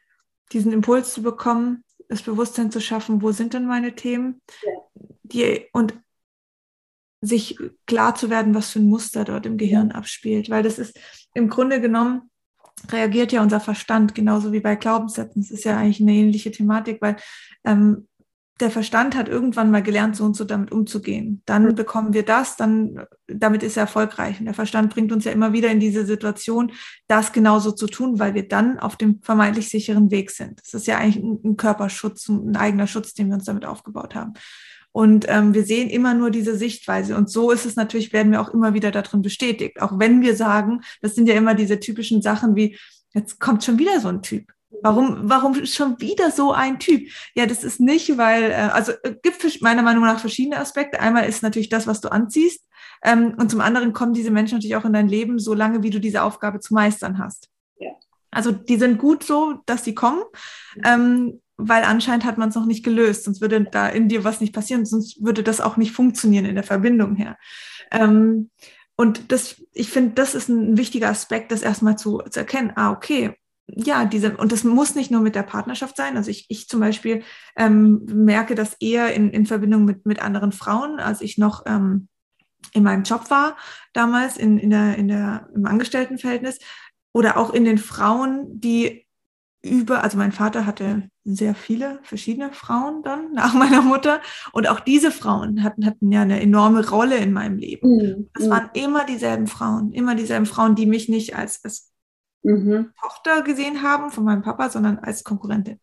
[0.52, 4.72] diesen Impuls zu bekommen, das Bewusstsein zu schaffen, wo sind denn meine Themen, ja.
[5.22, 5.94] die, und
[7.20, 9.94] sich klar zu werden, was für ein Muster dort im Gehirn ja.
[9.94, 10.98] abspielt, weil das ist
[11.34, 12.30] im Grunde genommen
[12.88, 15.42] reagiert ja unser Verstand genauso wie bei Glaubenssätzen.
[15.42, 17.16] Das ist ja eigentlich eine ähnliche Thematik, weil
[17.64, 18.08] ähm,
[18.60, 21.42] der Verstand hat irgendwann mal gelernt, so und so damit umzugehen.
[21.46, 21.74] Dann mhm.
[21.74, 24.38] bekommen wir das, dann damit ist er erfolgreich.
[24.38, 26.72] Und der Verstand bringt uns ja immer wieder in diese Situation,
[27.08, 30.60] das genauso zu tun, weil wir dann auf dem vermeintlich sicheren Weg sind.
[30.60, 34.14] Das ist ja eigentlich ein, ein Körperschutz, ein eigener Schutz, den wir uns damit aufgebaut
[34.14, 34.34] haben.
[34.92, 37.16] Und ähm, wir sehen immer nur diese Sichtweise.
[37.16, 39.80] Und so ist es natürlich, werden wir auch immer wieder darin bestätigt.
[39.80, 42.76] Auch wenn wir sagen, das sind ja immer diese typischen Sachen wie,
[43.14, 44.52] jetzt kommt schon wieder so ein Typ.
[44.82, 47.08] Warum, warum schon wieder so ein Typ?
[47.34, 51.00] Ja, das ist nicht, weil, äh, also äh, gibt meiner Meinung nach verschiedene Aspekte.
[51.00, 52.64] Einmal ist natürlich das, was du anziehst.
[53.02, 55.90] Ähm, und zum anderen kommen diese Menschen natürlich auch in dein Leben, so lange wie
[55.90, 57.48] du diese Aufgabe zu meistern hast.
[57.78, 57.90] Ja.
[58.30, 60.22] Also die sind gut so, dass sie kommen.
[60.84, 64.40] Ähm, weil anscheinend hat man es noch nicht gelöst, sonst würde da in dir was
[64.40, 67.36] nicht passieren, sonst würde das auch nicht funktionieren in der Verbindung her.
[67.90, 68.50] Ähm,
[68.96, 72.72] und das, ich finde, das ist ein wichtiger Aspekt, das erstmal zu, zu erkennen.
[72.76, 73.34] Ah, okay,
[73.76, 76.16] ja, diese, und das muss nicht nur mit der Partnerschaft sein.
[76.16, 77.22] Also ich, ich zum Beispiel
[77.56, 82.08] ähm, merke das eher in, in Verbindung mit, mit anderen Frauen, als ich noch ähm,
[82.72, 83.56] in meinem Job war,
[83.92, 86.58] damals in, in der, in der, im Angestelltenverhältnis,
[87.12, 89.06] oder auch in den Frauen, die
[89.62, 94.20] über, also mein Vater hatte sehr viele verschiedene Frauen dann nach meiner Mutter
[94.52, 97.88] und auch diese Frauen hatten, hatten ja eine enorme Rolle in meinem Leben.
[97.88, 98.30] Mhm.
[98.34, 98.50] Das mhm.
[98.50, 101.89] waren immer dieselben Frauen, immer dieselben Frauen, die mich nicht als, als
[102.42, 102.92] mhm.
[103.00, 105.78] Tochter gesehen haben von meinem Papa, sondern als Konkurrentin.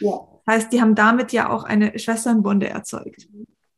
[0.00, 0.20] Ja.
[0.44, 3.28] Das heißt, die haben damit ja auch eine Schwesternbunde erzeugt.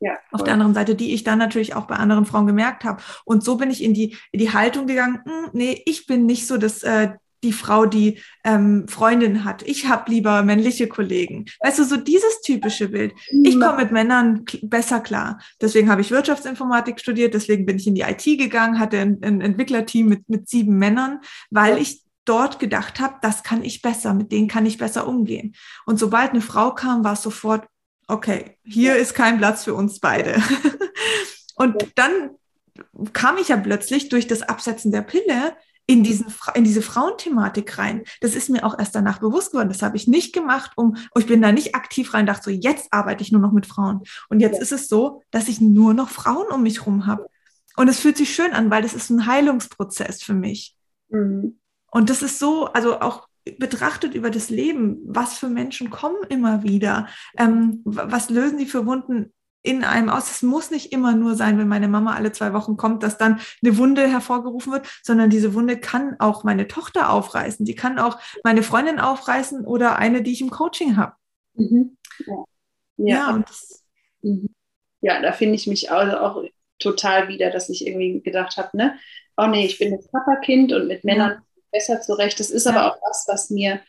[0.01, 3.03] Ja, Auf der anderen Seite, die ich dann natürlich auch bei anderen Frauen gemerkt habe.
[3.25, 6.47] Und so bin ich in die, in die Haltung gegangen, hm, nee, ich bin nicht
[6.47, 7.13] so das, äh,
[7.45, 9.63] die Frau, die ähm, Freundin hat.
[9.63, 11.45] Ich habe lieber männliche Kollegen.
[11.61, 13.15] Weißt du, so dieses typische Bild.
[13.45, 15.39] Ich komme mit Männern besser klar.
[15.61, 19.41] Deswegen habe ich Wirtschaftsinformatik studiert, deswegen bin ich in die IT gegangen, hatte ein, ein
[19.41, 21.21] Entwicklerteam mit, mit sieben Männern,
[21.51, 25.55] weil ich dort gedacht habe, das kann ich besser, mit denen kann ich besser umgehen.
[25.87, 27.67] Und sobald eine Frau kam, war es sofort,
[28.07, 30.43] okay, hier ist kein Platz für uns beide.
[31.57, 32.31] Und dann
[33.13, 35.57] kam ich ja plötzlich durch das Absetzen der Pille
[35.87, 38.05] in, diesen, in diese Frauenthematik rein.
[38.21, 39.69] Das ist mir auch erst danach bewusst geworden.
[39.69, 42.51] Das habe ich nicht gemacht, um, oh, ich bin da nicht aktiv rein, dachte so,
[42.51, 44.03] jetzt arbeite ich nur noch mit Frauen.
[44.29, 47.27] Und jetzt ist es so, dass ich nur noch Frauen um mich rum habe.
[47.77, 50.75] Und es fühlt sich schön an, weil das ist ein Heilungsprozess für mich.
[51.11, 51.59] Mhm.
[51.95, 53.29] Und das ist so, also auch
[53.59, 57.07] betrachtet über das Leben, was für Menschen kommen immer wieder,
[57.39, 59.33] ähm, was lösen die für Wunden
[59.63, 60.29] in einem aus.
[60.29, 63.41] Es muss nicht immer nur sein, wenn meine Mama alle zwei Wochen kommt, dass dann
[63.63, 67.65] eine Wunde hervorgerufen wird, sondern diese Wunde kann auch meine Tochter aufreißen.
[67.65, 71.15] Die kann auch meine Freundin aufreißen oder eine, die ich im Coaching habe.
[71.55, 71.97] Mhm.
[72.27, 72.45] Ja.
[72.97, 73.85] Ja, ja, und das,
[74.23, 74.53] mhm.
[75.01, 76.45] ja, da finde ich mich auch, auch
[76.81, 78.99] total wieder, dass ich irgendwie gedacht habe, ne,
[79.37, 81.41] oh nee, ich bin jetzt Papakind und mit Männern.
[81.75, 82.39] Besser zurecht.
[82.41, 82.73] Das ist ja.
[82.73, 83.81] aber auch was, was mir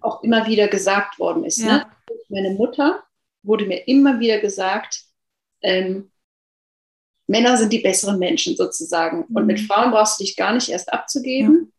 [0.00, 1.58] auch immer wieder gesagt worden ist.
[1.58, 1.86] Ne?
[2.28, 3.02] Meine Mutter
[3.42, 5.04] wurde mir immer wieder gesagt,
[5.62, 6.10] ähm,
[7.26, 9.24] Männer sind die besseren Menschen sozusagen.
[9.24, 9.66] Und mit mhm.
[9.66, 11.72] Frauen brauchst du dich gar nicht erst abzugeben.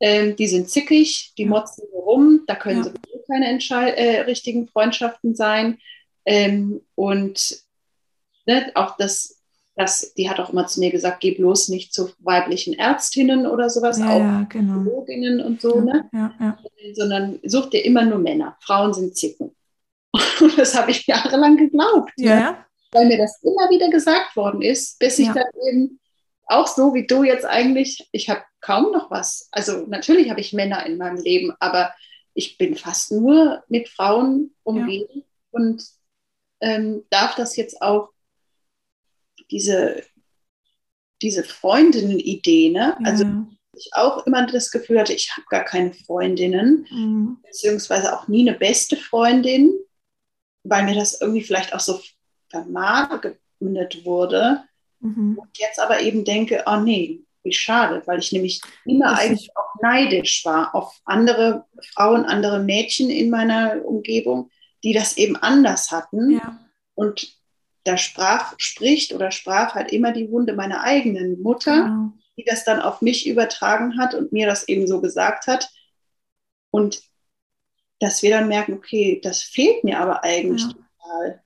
[0.00, 0.08] Ja.
[0.08, 2.84] Ähm, die sind zickig, die motzen rum, da können ja.
[2.84, 5.78] sowieso keine äh, richtigen Freundschaften sein.
[6.26, 7.62] Ähm, und
[8.46, 9.35] ne, auch das,
[9.76, 13.68] das, die hat auch immer zu mir gesagt, geh bloß nicht zu weiblichen Ärztinnen oder
[13.68, 14.80] sowas, ja, auch genau.
[14.80, 16.08] Psychologinnen und so, ne?
[16.94, 18.56] sondern such dir immer nur Männer.
[18.60, 19.54] Frauen sind Zicken.
[20.40, 22.12] Und das habe ich jahrelang geglaubt.
[22.16, 22.56] Ja, ne?
[22.92, 25.34] weil mir das immer wieder gesagt worden ist, bis ich ja.
[25.34, 26.00] dann eben
[26.46, 29.48] auch so wie du jetzt eigentlich, ich habe kaum noch was.
[29.50, 31.92] Also natürlich habe ich Männer in meinem Leben, aber
[32.32, 35.22] ich bin fast nur mit Frauen umgeben ja.
[35.50, 35.84] und
[36.60, 38.10] ähm, darf das jetzt auch
[39.50, 40.02] diese,
[41.22, 42.96] diese Freundinnen-Idee, ne?
[43.00, 43.10] Ja.
[43.10, 43.26] Also
[43.76, 47.38] ich auch immer das Gefühl hatte, ich habe gar keine Freundinnen, mhm.
[47.42, 49.72] beziehungsweise auch nie eine beste Freundin,
[50.64, 52.00] weil mir das irgendwie vielleicht auch so
[52.50, 53.38] vermarktet
[54.04, 54.64] wurde.
[55.00, 55.38] Mhm.
[55.38, 59.50] Und jetzt aber eben denke, oh nee, wie schade, weil ich nämlich immer das eigentlich
[59.56, 64.50] auch neidisch war auf andere Frauen, andere Mädchen in meiner Umgebung,
[64.82, 66.32] die das eben anders hatten.
[66.32, 66.58] Ja.
[66.94, 67.36] Und
[67.86, 72.12] da sprach, spricht oder sprach halt immer die Wunde meiner eigenen Mutter, genau.
[72.36, 75.70] die das dann auf mich übertragen hat und mir das eben so gesagt hat.
[76.70, 77.02] Und
[78.00, 80.68] dass wir dann merken, okay, das fehlt mir aber eigentlich ja.
[80.68, 81.42] total.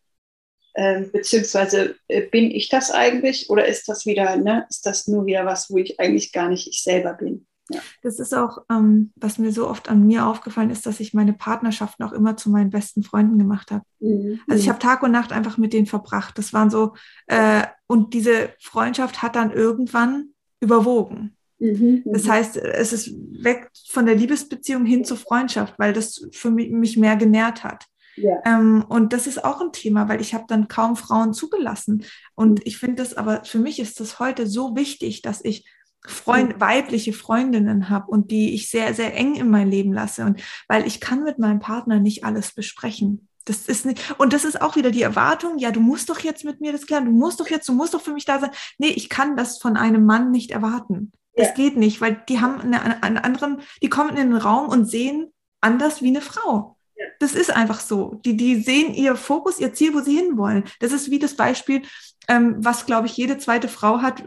[0.77, 5.27] Ähm, beziehungsweise äh, bin ich das eigentlich oder ist das wieder, ne, ist das nur
[5.27, 7.47] wieder was, wo ich eigentlich gar nicht ich selber bin?
[7.73, 7.81] Ja.
[8.03, 11.33] Das ist auch, ähm, was mir so oft an mir aufgefallen ist, dass ich meine
[11.33, 13.85] Partnerschaften auch immer zu meinen besten Freunden gemacht habe.
[14.01, 14.41] Mhm.
[14.49, 16.37] Also ich habe Tag und Nacht einfach mit denen verbracht.
[16.39, 16.95] Das waren so,
[17.27, 21.37] äh, und diese Freundschaft hat dann irgendwann überwogen.
[21.59, 23.15] Mhm, das heißt, es ist
[23.45, 27.85] weg von der Liebesbeziehung hin zur Freundschaft, weil das für mich, mich mehr genährt hat.
[28.17, 28.39] Ja.
[28.45, 32.05] Ähm, und das ist auch ein Thema, weil ich habe dann kaum Frauen zugelassen.
[32.35, 32.65] Und mhm.
[32.65, 35.67] ich finde das aber, für mich ist das heute so wichtig, dass ich
[36.07, 40.25] Freund, weibliche Freundinnen habe und die ich sehr, sehr eng in mein Leben lasse.
[40.25, 43.29] Und weil ich kann mit meinem Partner nicht alles besprechen.
[43.45, 46.45] Das ist nicht, und das ist auch wieder die Erwartung, ja, du musst doch jetzt
[46.45, 48.51] mit mir das klären, du musst doch jetzt, du musst doch für mich da sein.
[48.79, 51.13] Nee, ich kann das von einem Mann nicht erwarten.
[51.35, 51.55] Das ja.
[51.55, 55.33] geht nicht, weil die haben eine, einen anderen, die kommen in den Raum und sehen
[55.61, 56.77] anders wie eine Frau.
[57.19, 58.21] Das ist einfach so.
[58.25, 60.65] Die, die sehen ihr Fokus, ihr Ziel, wo sie hinwollen.
[60.81, 61.83] Das ist wie das Beispiel,
[62.29, 64.23] ähm, was, glaube ich, jede zweite Frau hat.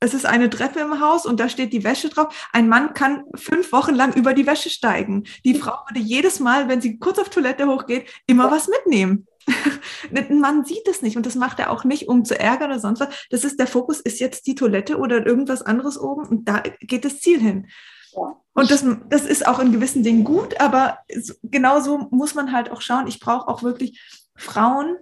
[0.00, 2.48] Es ist eine Treppe im Haus und da steht die Wäsche drauf.
[2.52, 5.24] Ein Mann kann fünf Wochen lang über die Wäsche steigen.
[5.44, 9.26] Die Frau würde jedes Mal, wenn sie kurz auf Toilette hochgeht, immer was mitnehmen.
[10.14, 12.80] Ein Mann sieht es nicht und das macht er auch nicht, um zu ärgern oder
[12.80, 13.26] sonst was.
[13.30, 17.04] Das ist der Fokus, ist jetzt die Toilette oder irgendwas anderes oben und da geht
[17.04, 17.66] das Ziel hin.
[18.54, 20.98] Und das, das ist auch in gewissen Dingen gut, aber
[21.42, 23.06] genauso muss man halt auch schauen.
[23.06, 24.00] Ich brauche auch wirklich
[24.36, 24.96] Frauen,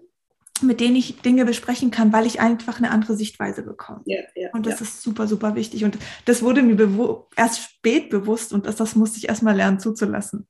[0.63, 4.03] mit denen ich Dinge besprechen kann, weil ich einfach eine andere Sichtweise bekomme.
[4.05, 4.87] Ja, ja, und das ja.
[4.87, 5.85] ist super, super wichtig.
[5.85, 10.47] Und das wurde mir erst spät bewusst und das, das musste ich erstmal lernen zuzulassen.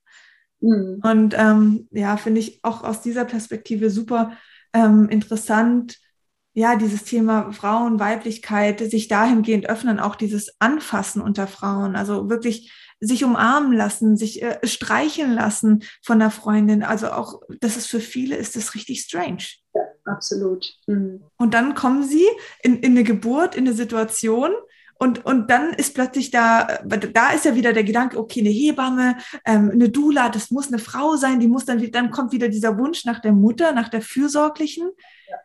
[0.61, 1.01] Mhm.
[1.03, 4.33] Und ähm, ja, finde ich auch aus dieser Perspektive super
[4.73, 5.99] ähm, interessant,
[6.55, 12.73] ja, dieses Thema Frauen, Weiblichkeit, sich dahingehend öffnen, auch dieses Anfassen unter Frauen, also wirklich
[12.99, 16.83] sich umarmen lassen, sich äh, streicheln lassen von der Freundin.
[16.83, 19.45] Also auch, das ist für viele ist das richtig strange.
[19.75, 20.75] Ja, absolut.
[20.87, 21.23] Mhm.
[21.37, 22.27] Und dann kommen sie
[22.63, 24.53] in, in eine Geburt, in eine Situation,
[24.99, 29.17] und, und dann ist plötzlich da, da ist ja wieder der Gedanke, okay, eine Hebamme,
[29.45, 32.79] ähm, eine Dula, das muss eine Frau sein, die muss dann, dann kommt wieder dieser
[32.79, 34.89] Wunsch nach der Mutter, nach der Fürsorglichen.
[35.29, 35.37] Ja.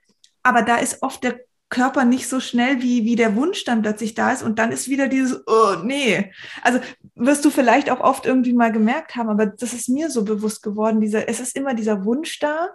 [0.43, 4.13] Aber da ist oft der Körper nicht so schnell, wie, wie der Wunsch dann plötzlich
[4.13, 4.41] da ist.
[4.41, 6.31] Und dann ist wieder dieses, oh, nee.
[6.63, 6.79] Also
[7.15, 10.63] wirst du vielleicht auch oft irgendwie mal gemerkt haben, aber das ist mir so bewusst
[10.63, 12.69] geworden, dieser, es ist immer dieser Wunsch da.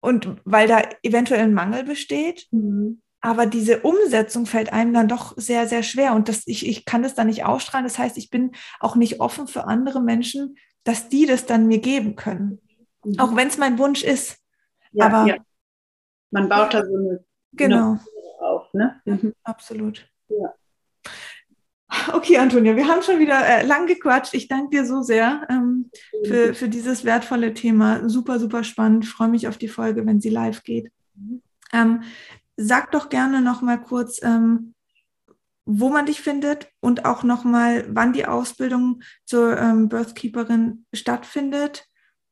[0.00, 2.48] Und weil da eventuell ein Mangel besteht.
[2.50, 3.02] Mhm.
[3.20, 6.14] Aber diese Umsetzung fällt einem dann doch sehr, sehr schwer.
[6.14, 7.84] Und das, ich, ich kann das dann nicht ausstrahlen.
[7.84, 11.80] Das heißt, ich bin auch nicht offen für andere Menschen, dass die das dann mir
[11.80, 12.60] geben können.
[13.04, 13.18] Mhm.
[13.18, 14.38] Auch wenn es mein Wunsch ist.
[14.92, 15.36] Ja, aber ja.
[16.30, 17.92] Man baut da so eine, genau.
[17.92, 18.00] Eine
[18.40, 18.72] auf.
[18.72, 19.00] Ne?
[19.04, 19.34] Mhm.
[19.44, 20.08] Absolut.
[20.28, 20.54] Ja.
[22.12, 24.34] Okay, Antonia, wir haben schon wieder äh, lang gequatscht.
[24.34, 25.90] Ich danke dir so sehr ähm,
[26.24, 28.08] für, für dieses wertvolle Thema.
[28.08, 29.06] Super, super spannend.
[29.06, 30.90] Freue mich auf die Folge, wenn sie live geht.
[31.72, 32.02] Ähm,
[32.56, 34.74] sag doch gerne noch mal kurz, ähm,
[35.66, 41.89] wo man dich findet und auch noch mal, wann die Ausbildung zur ähm, Birthkeeperin stattfindet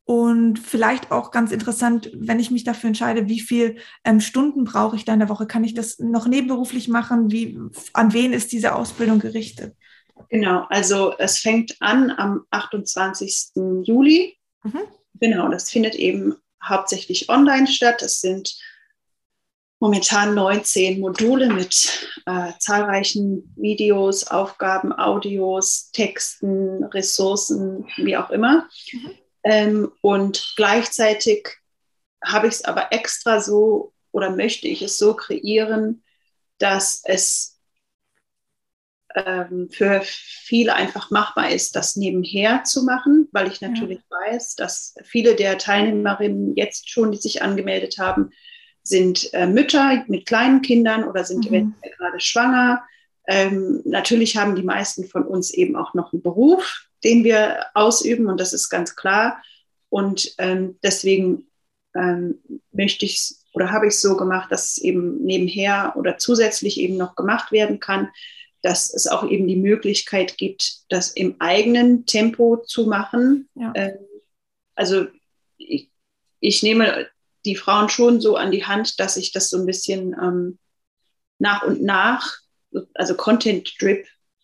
[0.08, 4.96] und vielleicht auch ganz interessant, wenn ich mich dafür entscheide, wie viel ähm, Stunden brauche
[4.96, 5.46] ich da in der Woche?
[5.46, 7.30] Kann ich das noch nebenberuflich machen?
[7.30, 7.58] Wie,
[7.92, 9.76] an wen ist diese Ausbildung gerichtet?
[10.30, 13.50] Genau, also es fängt an am 28.
[13.84, 14.38] Juli.
[14.62, 14.80] Mhm.
[15.20, 16.34] Genau, das findet eben
[16.64, 18.00] hauptsächlich online statt.
[18.00, 18.56] Es sind
[19.78, 28.66] momentan 19 Module mit äh, zahlreichen Videos, Aufgaben, Audios, Texten, Ressourcen, wie auch immer.
[28.90, 29.17] Mhm.
[29.44, 31.48] Ähm, und gleichzeitig
[32.24, 36.02] habe ich es aber extra so oder möchte ich es so kreieren,
[36.58, 37.58] dass es
[39.14, 44.32] ähm, für viele einfach machbar ist, das nebenher zu machen, weil ich natürlich ja.
[44.32, 48.30] weiß, dass viele der Teilnehmerinnen jetzt schon, die sich angemeldet haben,
[48.82, 51.54] sind äh, Mütter mit kleinen Kindern oder sind mhm.
[51.54, 52.82] eventuell gerade schwanger.
[53.26, 58.26] Ähm, natürlich haben die meisten von uns eben auch noch einen Beruf, den wir ausüben
[58.26, 59.42] und das ist ganz klar.
[59.88, 61.46] Und ähm, deswegen
[61.94, 62.40] ähm,
[62.72, 66.96] möchte ich oder habe ich es so gemacht, dass es eben nebenher oder zusätzlich eben
[66.96, 68.08] noch gemacht werden kann,
[68.62, 73.48] dass es auch eben die Möglichkeit gibt, das im eigenen Tempo zu machen.
[73.54, 73.72] Ja.
[73.74, 73.98] Ähm,
[74.74, 75.06] also
[75.56, 75.90] ich,
[76.40, 77.08] ich, nehme
[77.44, 80.58] die Frauen schon so an die Hand, dass ich das so ein bisschen ähm,
[81.38, 82.38] nach und nach,
[82.94, 83.76] also Content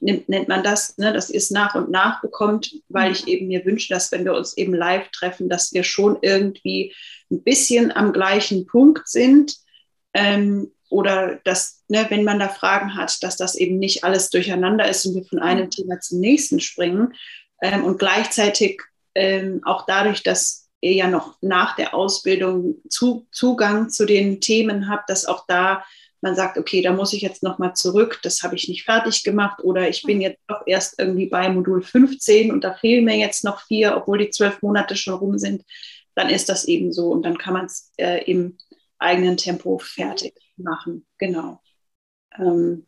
[0.05, 3.48] Nennt, nennt man das, ne, dass ihr es nach und nach bekommt, weil ich eben
[3.48, 6.94] mir wünsche, dass wenn wir uns eben live treffen, dass wir schon irgendwie
[7.30, 9.57] ein bisschen am gleichen Punkt sind.
[10.12, 14.88] Ähm, oder dass, ne, wenn man da Fragen hat, dass das eben nicht alles durcheinander
[14.88, 17.14] ist und wir von einem Thema zum nächsten springen.
[17.62, 18.80] Ähm, und gleichzeitig
[19.14, 24.88] ähm, auch dadurch, dass ihr ja noch nach der Ausbildung zu, Zugang zu den Themen
[24.88, 25.82] habt, dass auch da
[26.25, 29.62] man sagt, okay, da muss ich jetzt nochmal zurück, das habe ich nicht fertig gemacht
[29.62, 33.45] oder ich bin jetzt doch erst irgendwie bei Modul 15 und da fehlen mir jetzt
[33.45, 35.64] noch vier, obwohl die zwölf Monate schon rum sind,
[36.14, 38.57] dann ist das eben so und dann kann man es äh, im
[38.99, 41.07] eigenen Tempo fertig machen.
[41.18, 41.61] Genau.
[42.39, 42.87] Ähm,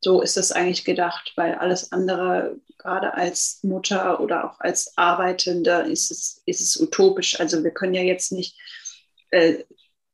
[0.00, 5.80] so ist es eigentlich gedacht, weil alles andere, gerade als Mutter oder auch als Arbeitende,
[5.90, 7.40] ist es, ist es utopisch.
[7.40, 8.56] Also wir können ja jetzt nicht
[9.30, 9.64] äh,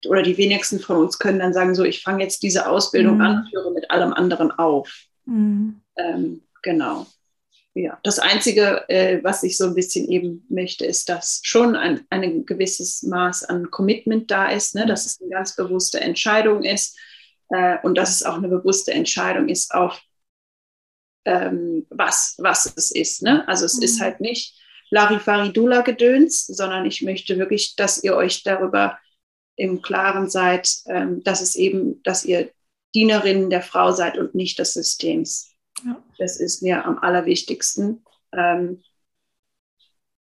[0.09, 3.21] oder die wenigsten von uns können dann sagen, so, ich fange jetzt diese Ausbildung mhm.
[3.23, 5.07] an, höre mit allem anderen auf.
[5.25, 5.81] Mhm.
[5.97, 7.07] Ähm, genau.
[7.75, 12.07] Ja, das Einzige, äh, was ich so ein bisschen eben möchte, ist, dass schon ein,
[12.09, 14.87] ein gewisses Maß an Commitment da ist, ne?
[14.87, 16.99] dass es eine ganz bewusste Entscheidung ist
[17.51, 20.01] äh, und dass es auch eine bewusste Entscheidung ist auf
[21.27, 23.21] ähm, was, was es ist.
[23.23, 23.47] Ne?
[23.47, 23.83] Also es mhm.
[23.83, 24.59] ist halt nicht
[24.91, 28.99] Larifari-Dula-Gedöns, sondern ich möchte wirklich, dass ihr euch darüber
[29.57, 32.51] im Klaren seid, ähm, dass es eben, dass ihr
[32.95, 35.51] Dienerinnen der Frau seid und nicht des Systems.
[35.85, 36.03] Ja.
[36.19, 38.05] Das ist mir am allerwichtigsten.
[38.33, 38.83] Ähm,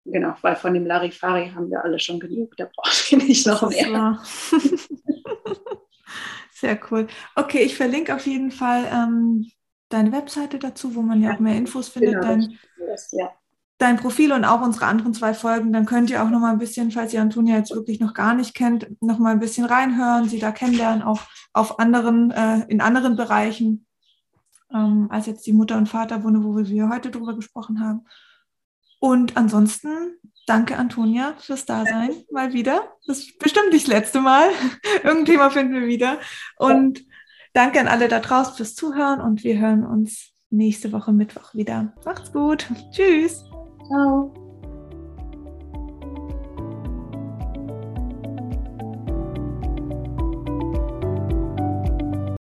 [0.05, 3.69] genau, weil von dem Larifari haben wir alle schon genug, da braucht ihr nicht noch
[3.69, 4.21] mehr.
[6.53, 7.07] Sehr cool.
[7.36, 9.51] Okay, ich verlinke auf jeden Fall ähm,
[9.89, 12.21] deine Webseite dazu, wo man ja auch mehr Infos findet.
[12.21, 12.59] Genau, dein,
[13.11, 13.34] ja.
[13.82, 15.73] Dein Profil und auch unsere anderen zwei Folgen.
[15.73, 18.34] Dann könnt ihr auch noch mal ein bisschen, falls ihr Antonia jetzt wirklich noch gar
[18.36, 21.21] nicht kennt, noch mal ein bisschen reinhören, sie da kennenlernen, auch
[21.53, 23.86] auf anderen, äh, in anderen Bereichen
[24.73, 28.05] ähm, als jetzt die Mutter- und Vaterwunde, wo wir heute drüber gesprochen haben.
[28.99, 29.89] Und ansonsten
[30.45, 32.84] danke Antonia fürs Dasein mal wieder.
[33.07, 34.49] Das ist bestimmt nicht das letzte Mal.
[35.03, 36.19] Irgendein Thema finden wir wieder.
[36.57, 37.03] Und
[37.53, 41.93] danke an alle da draußen fürs Zuhören und wir hören uns nächste Woche Mittwoch wieder.
[42.05, 42.67] Macht's gut.
[42.91, 43.51] Tschüss.
[43.92, 44.51] Ciao.